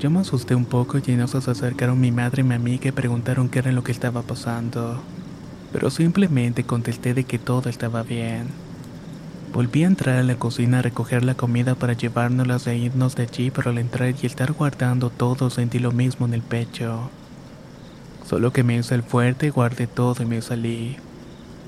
Yo 0.02 0.10
me 0.10 0.20
asusté 0.20 0.54
un 0.54 0.66
poco 0.66 0.98
y 0.98 1.12
nos 1.14 1.32
se 1.32 1.38
acercaron 1.38 2.02
mi 2.02 2.12
madre 2.12 2.42
y 2.42 2.46
mi 2.46 2.56
amiga 2.56 2.90
y 2.90 2.92
preguntaron 2.92 3.48
qué 3.48 3.60
era 3.60 3.72
lo 3.72 3.82
que 3.82 3.94
estaba 3.94 4.24
pasando. 4.24 5.02
Pero 5.72 5.90
simplemente 5.90 6.66
contesté 6.66 7.14
de 7.14 7.24
que 7.24 7.40
todo 7.40 7.70
estaba 7.70 8.04
bien. 8.04 8.48
Volví 9.54 9.84
a 9.84 9.88
entrar 9.88 10.18
a 10.18 10.24
la 10.24 10.36
cocina 10.36 10.80
a 10.80 10.82
recoger 10.84 11.24
la 11.24 11.34
comida 11.34 11.74
para 11.74 11.94
llevárnoslas 11.94 12.68
e 12.68 12.78
irnos 12.78 13.16
de 13.16 13.24
allí, 13.24 13.50
pero 13.50 13.72
al 13.72 13.80
entrar 13.80 14.14
y 14.22 14.26
estar 14.26 14.54
guardando 14.54 15.10
todo 15.10 15.50
sentí 15.50 15.80
lo 15.80 15.92
mismo 15.92 16.28
en 16.28 16.36
el 16.36 16.42
pecho. 16.42 17.10
Solo 18.28 18.54
que 18.54 18.64
me 18.64 18.78
hice 18.78 18.94
el 18.94 19.02
fuerte, 19.02 19.50
guardé 19.50 19.88
todo 19.88 20.22
y 20.22 20.26
me 20.28 20.42
salí. 20.44 20.98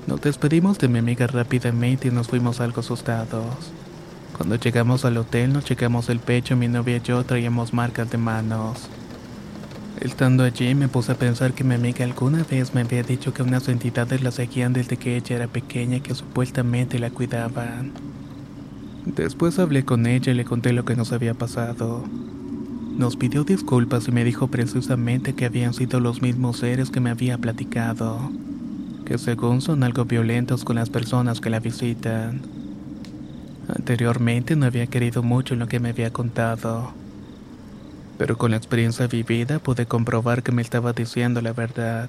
Nos 0.06 0.20
despedimos 0.20 0.78
de 0.78 0.86
mi 0.86 1.00
amiga 1.00 1.26
rápidamente 1.26 2.08
y 2.08 2.10
nos 2.12 2.28
fuimos 2.28 2.60
algo 2.60 2.80
asustados. 2.80 3.72
Cuando 4.36 4.54
llegamos 4.54 5.04
al 5.04 5.16
hotel 5.16 5.52
nos 5.52 5.64
checamos 5.64 6.08
el 6.08 6.20
pecho, 6.20 6.56
mi 6.56 6.68
novia 6.68 6.98
y 6.98 7.00
yo 7.00 7.24
traíamos 7.24 7.74
marcas 7.74 8.10
de 8.10 8.18
manos. 8.18 8.88
Estando 10.02 10.42
allí 10.42 10.74
me 10.74 10.88
puse 10.88 11.12
a 11.12 11.14
pensar 11.14 11.52
que 11.52 11.62
mi 11.62 11.76
amiga 11.76 12.04
alguna 12.04 12.42
vez 12.42 12.74
me 12.74 12.80
había 12.80 13.04
dicho 13.04 13.32
que 13.32 13.44
unas 13.44 13.68
entidades 13.68 14.20
la 14.20 14.32
seguían 14.32 14.72
desde 14.72 14.96
que 14.96 15.16
ella 15.16 15.36
era 15.36 15.46
pequeña 15.46 15.98
y 15.98 16.00
que 16.00 16.16
supuestamente 16.16 16.98
la 16.98 17.10
cuidaban. 17.10 17.92
Después 19.06 19.60
hablé 19.60 19.84
con 19.84 20.06
ella 20.06 20.32
y 20.32 20.34
le 20.34 20.44
conté 20.44 20.72
lo 20.72 20.84
que 20.84 20.96
nos 20.96 21.12
había 21.12 21.34
pasado. 21.34 22.02
Nos 22.98 23.14
pidió 23.14 23.44
disculpas 23.44 24.08
y 24.08 24.10
me 24.10 24.24
dijo 24.24 24.48
precisamente 24.48 25.34
que 25.34 25.44
habían 25.44 25.72
sido 25.72 26.00
los 26.00 26.20
mismos 26.20 26.56
seres 26.56 26.90
que 26.90 26.98
me 26.98 27.10
había 27.10 27.38
platicado, 27.38 28.32
que 29.04 29.18
según 29.18 29.60
son 29.60 29.84
algo 29.84 30.04
violentos 30.04 30.64
con 30.64 30.74
las 30.74 30.90
personas 30.90 31.40
que 31.40 31.50
la 31.50 31.60
visitan. 31.60 32.42
Anteriormente 33.68 34.56
no 34.56 34.66
había 34.66 34.88
querido 34.88 35.22
mucho 35.22 35.54
lo 35.54 35.68
que 35.68 35.78
me 35.78 35.90
había 35.90 36.12
contado 36.12 36.92
pero 38.22 38.38
con 38.38 38.52
la 38.52 38.56
experiencia 38.56 39.08
vivida 39.08 39.58
pude 39.58 39.86
comprobar 39.86 40.44
que 40.44 40.52
me 40.52 40.62
estaba 40.62 40.92
diciendo 40.92 41.40
la 41.40 41.52
verdad. 41.52 42.08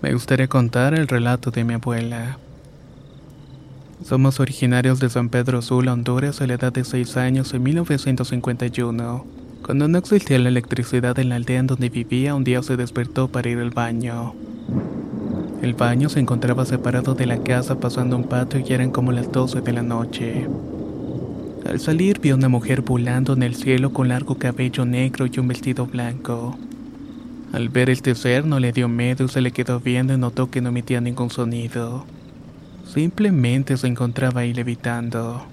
Me 0.00 0.14
gustaría 0.14 0.48
contar 0.48 0.94
el 0.94 1.06
relato 1.06 1.50
de 1.50 1.64
mi 1.64 1.74
abuela. 1.74 2.38
Somos 4.02 4.40
originarios 4.40 5.00
de 5.00 5.10
San 5.10 5.28
Pedro 5.28 5.60
Sula, 5.60 5.92
Honduras, 5.92 6.40
a 6.40 6.46
la 6.46 6.54
edad 6.54 6.72
de 6.72 6.84
6 6.84 7.18
años 7.18 7.52
en 7.52 7.62
1951. 7.62 9.47
Cuando 9.62 9.88
no 9.88 9.98
existía 9.98 10.38
la 10.38 10.48
electricidad 10.48 11.18
en 11.18 11.28
la 11.28 11.36
aldea 11.36 11.58
en 11.58 11.66
donde 11.66 11.90
vivía, 11.90 12.34
un 12.34 12.44
día 12.44 12.62
se 12.62 12.76
despertó 12.76 13.28
para 13.28 13.48
ir 13.50 13.58
al 13.58 13.70
baño. 13.70 14.34
El 15.60 15.74
baño 15.74 16.08
se 16.08 16.20
encontraba 16.20 16.64
separado 16.64 17.14
de 17.14 17.26
la 17.26 17.38
casa 17.38 17.80
pasando 17.80 18.16
un 18.16 18.24
patio 18.24 18.62
y 18.66 18.72
eran 18.72 18.90
como 18.90 19.12
las 19.12 19.30
12 19.32 19.60
de 19.60 19.72
la 19.72 19.82
noche. 19.82 20.46
Al 21.68 21.80
salir 21.80 22.20
vio 22.20 22.36
una 22.36 22.48
mujer 22.48 22.82
volando 22.82 23.34
en 23.34 23.42
el 23.42 23.56
cielo 23.56 23.92
con 23.92 24.08
largo 24.08 24.36
cabello 24.36 24.86
negro 24.86 25.26
y 25.26 25.38
un 25.38 25.48
vestido 25.48 25.86
blanco. 25.86 26.56
Al 27.52 27.68
ver 27.68 27.90
este 27.90 28.14
ser 28.14 28.46
no 28.46 28.60
le 28.60 28.72
dio 28.72 28.88
miedo 28.88 29.24
y 29.24 29.28
se 29.28 29.40
le 29.40 29.50
quedó 29.50 29.80
viendo 29.80 30.14
y 30.14 30.18
notó 30.18 30.50
que 30.50 30.60
no 30.60 30.68
emitía 30.68 31.00
ningún 31.00 31.30
sonido. 31.30 32.06
Simplemente 32.86 33.76
se 33.76 33.86
encontraba 33.86 34.42
ahí 34.42 34.54
levitando. 34.54 35.44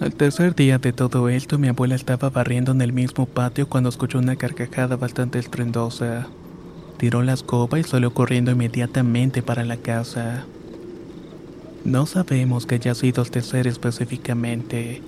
Al 0.00 0.14
tercer 0.14 0.54
día 0.54 0.78
de 0.78 0.94
todo 0.94 1.28
esto, 1.28 1.58
mi 1.58 1.68
abuela 1.68 1.94
estaba 1.94 2.30
barriendo 2.30 2.72
en 2.72 2.80
el 2.80 2.90
mismo 2.90 3.26
patio 3.26 3.68
cuando 3.68 3.90
escuchó 3.90 4.18
una 4.18 4.34
carcajada 4.34 4.96
bastante 4.96 5.38
estruendosa. 5.38 6.26
Tiró 6.96 7.22
la 7.22 7.34
escoba 7.34 7.78
y 7.78 7.82
salió 7.82 8.14
corriendo 8.14 8.50
inmediatamente 8.50 9.42
para 9.42 9.62
la 9.62 9.76
casa. 9.76 10.46
No 11.84 12.06
sabemos 12.06 12.64
qué 12.64 12.76
haya 12.76 12.94
sido 12.94 13.22
este 13.22 13.42
ser 13.42 13.66
específicamente, 13.66 15.02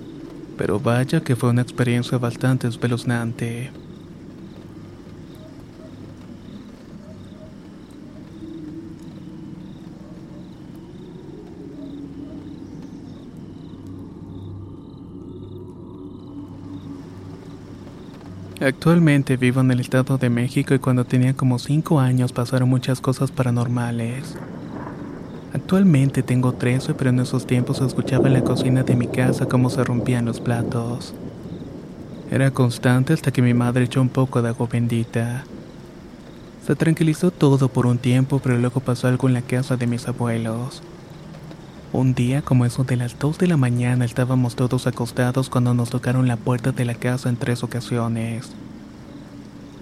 pero 0.59 0.79
vaya 0.79 1.21
que 1.21 1.35
fue 1.35 1.49
una 1.49 1.63
experiencia 1.63 2.19
bastante 2.19 2.67
espeluznante. 2.67 3.71
Actualmente 18.63 19.35
vivo 19.35 19.59
en 19.59 19.71
el 19.71 19.81
Estado 19.81 20.17
de 20.17 20.29
México 20.29 20.73
y 20.73 20.79
cuando 20.79 21.03
tenía 21.03 21.33
como 21.33 21.59
5 21.59 21.99
años 21.99 22.31
pasaron 22.31 22.69
muchas 22.69 23.01
cosas 23.01 23.29
paranormales. 23.29 24.37
Actualmente 25.53 26.23
tengo 26.23 26.53
13, 26.53 26.93
pero 26.93 27.09
en 27.09 27.19
esos 27.19 27.45
tiempos 27.45 27.81
escuchaba 27.81 28.27
en 28.27 28.33
la 28.35 28.43
cocina 28.45 28.83
de 28.83 28.95
mi 28.95 29.07
casa 29.07 29.47
cómo 29.47 29.69
se 29.69 29.83
rompían 29.83 30.23
los 30.23 30.39
platos. 30.39 31.13
Era 32.31 32.51
constante 32.51 33.11
hasta 33.11 33.33
que 33.33 33.41
mi 33.41 33.53
madre 33.53 33.83
echó 33.83 33.99
un 33.99 34.07
poco 34.07 34.41
de 34.41 34.47
agua 34.47 34.69
bendita. 34.71 35.43
Se 36.65 36.73
tranquilizó 36.77 37.31
todo 37.31 37.67
por 37.67 37.85
un 37.85 37.97
tiempo, 37.97 38.39
pero 38.41 38.57
luego 38.57 38.79
pasó 38.79 39.09
algo 39.09 39.27
en 39.27 39.33
la 39.33 39.41
casa 39.41 39.75
de 39.75 39.87
mis 39.87 40.07
abuelos. 40.07 40.81
Un 41.93 42.15
día, 42.15 42.41
como 42.41 42.65
eso 42.65 42.83
de 42.83 42.97
las 42.97 43.19
2 43.19 43.37
de 43.37 43.45
la 43.45 43.55
mañana, 43.55 44.03
estábamos 44.03 44.55
todos 44.55 44.87
acostados 44.87 45.51
cuando 45.51 45.75
nos 45.75 45.91
tocaron 45.91 46.27
la 46.27 46.37
puerta 46.37 46.71
de 46.71 46.85
la 46.85 46.95
casa 46.95 47.29
en 47.29 47.37
tres 47.37 47.61
ocasiones. 47.61 48.49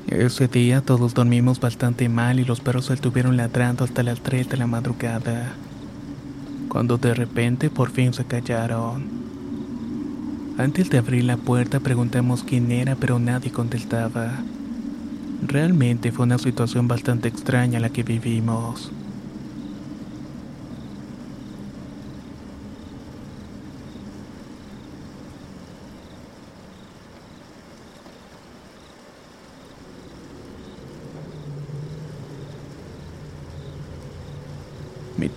Ese 0.09 0.49
día 0.49 0.82
todos 0.82 1.14
dormimos 1.14 1.62
bastante 1.62 2.09
mal 2.09 2.41
y 2.41 2.43
los 2.43 2.59
perros 2.59 2.89
estuvieron 2.89 3.38
ladrando 3.38 3.86
hasta 3.86 4.03
las 4.03 4.20
3 4.20 4.49
de 4.49 4.57
la 4.57 4.68
madrugada. 4.68 5.53
cuando 6.68 6.97
de 6.97 7.14
repente 7.14 7.70
por 7.70 7.91
fin 7.91 8.14
se 8.14 8.26
callaron. 8.26 9.05
Antes 10.57 10.89
de 10.89 10.97
abrir 10.97 11.24
la 11.24 11.38
puerta 11.38 11.80
preguntamos 11.80 12.43
quién 12.43 12.72
era, 12.74 12.95
pero 12.95 13.20
nadie 13.20 13.51
contestaba. 13.51 14.34
Realmente 15.47 16.12
fue 16.12 16.26
una 16.26 16.38
situación 16.38 16.89
bastante 16.89 17.30
extraña 17.30 17.80
la 17.80 17.89
que 17.89 18.03
vivimos. 18.03 18.91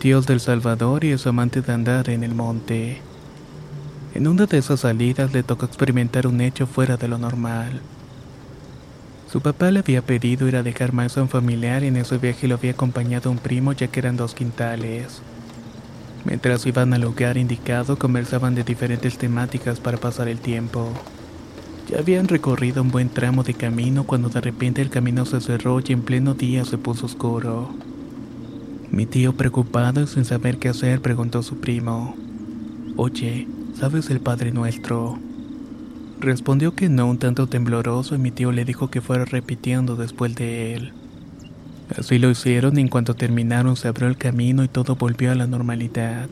Es 0.05 0.27
del 0.27 0.39
Salvador 0.39 1.03
y 1.03 1.13
es 1.13 1.27
amante 1.27 1.63
de 1.63 1.73
andar 1.73 2.11
en 2.11 2.25
el 2.25 2.35
monte. 2.35 2.99
En 4.15 4.29
una 4.29 4.45
de 4.45 4.59
esas 4.59 4.81
salidas 4.81 5.33
le 5.33 5.43
tocó 5.43 5.65
experimentar 5.65 6.27
un 6.27 6.43
hecho 6.43 6.67
fuera 6.67 6.99
de 6.99 7.09
lo 7.09 7.17
normal. 7.17 7.81
Su 9.33 9.41
papá 9.41 9.71
le 9.71 9.79
había 9.79 10.03
pedido 10.03 10.47
ir 10.47 10.57
a 10.57 10.63
dejar 10.63 10.93
más 10.93 11.17
a 11.17 11.23
un 11.23 11.31
familiar 11.31 11.83
y 11.83 11.87
en 11.87 11.97
ese 11.97 12.19
viaje 12.19 12.47
lo 12.47 12.57
había 12.57 12.73
acompañado 12.73 13.31
un 13.31 13.39
primo 13.39 13.73
ya 13.73 13.87
que 13.87 13.99
eran 13.99 14.19
dos 14.19 14.35
quintales. 14.35 15.23
Mientras 16.27 16.67
iban 16.67 16.93
al 16.93 17.01
lugar 17.01 17.39
indicado 17.39 17.99
conversaban 17.99 18.55
de 18.55 18.63
diferentes 18.63 19.17
temáticas 19.17 19.81
para 19.81 19.97
pasar 19.97 20.29
el 20.29 20.39
tiempo. 20.39 20.93
Ya 21.89 21.99
habían 21.99 22.29
recorrido 22.29 22.83
un 22.83 22.91
buen 22.91 23.09
tramo 23.09 23.43
de 23.43 23.55
camino 23.55 24.05
cuando 24.05 24.29
de 24.29 24.43
repente 24.43 24.83
el 24.83 24.91
camino 24.91 25.25
se 25.25 25.41
cerró 25.41 25.81
y 25.81 25.95
en 25.95 26.03
pleno 26.03 26.35
día 26.35 26.67
se 26.67 26.77
puso 26.77 27.07
oscuro. 27.07 27.94
Mi 28.95 29.07
tío 29.07 29.33
preocupado 29.33 30.03
y 30.03 30.07
sin 30.07 30.25
saber 30.25 30.59
qué 30.59 30.69
hacer 30.69 31.03
preguntó 31.03 31.41
a 31.41 31.43
su 31.43 31.57
primo, 31.57 32.15
Oye, 32.95 33.49
¿sabes 33.77 34.09
el 34.09 34.21
Padre 34.21 34.53
Nuestro? 34.53 35.19
Respondió 36.21 36.77
que 36.77 36.89
no 36.89 37.09
un 37.09 37.19
tanto 37.19 37.49
tembloroso 37.49 38.15
y 38.15 38.19
mi 38.19 38.31
tío 38.31 38.53
le 38.53 38.65
dijo 38.65 38.91
que 38.91 39.01
fuera 39.01 39.25
repitiendo 39.25 39.97
después 39.97 40.37
de 40.37 40.75
él. 40.75 40.93
Así 41.99 42.21
lo 42.21 42.31
hicieron 42.31 42.79
y 42.79 42.83
en 42.83 42.89
cuanto 42.89 43.15
terminaron 43.15 43.75
se 43.75 43.89
abrió 43.89 44.07
el 44.07 44.17
camino 44.17 44.63
y 44.63 44.69
todo 44.69 44.95
volvió 44.95 45.33
a 45.33 45.35
la 45.35 45.49
normalidad. 45.49 46.29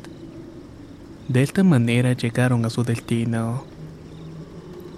De 1.27 1.43
esta 1.43 1.65
manera 1.65 2.13
llegaron 2.13 2.65
a 2.65 2.71
su 2.71 2.85
destino. 2.85 3.65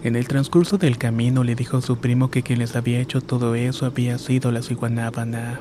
En 0.03 0.17
el 0.17 0.29
transcurso 0.29 0.77
del 0.77 0.99
camino 0.99 1.43
le 1.45 1.55
dijo 1.55 1.79
a 1.79 1.83
su 1.83 1.97
primo 1.97 2.31
que 2.31 2.43
quien 2.43 2.59
les 2.59 2.77
había 2.77 3.01
hecho 3.01 3.23
todo 3.23 3.55
eso 3.55 3.87
había 3.87 4.19
sido 4.19 4.53
la 4.53 4.61
ciguanábana. 4.61 5.61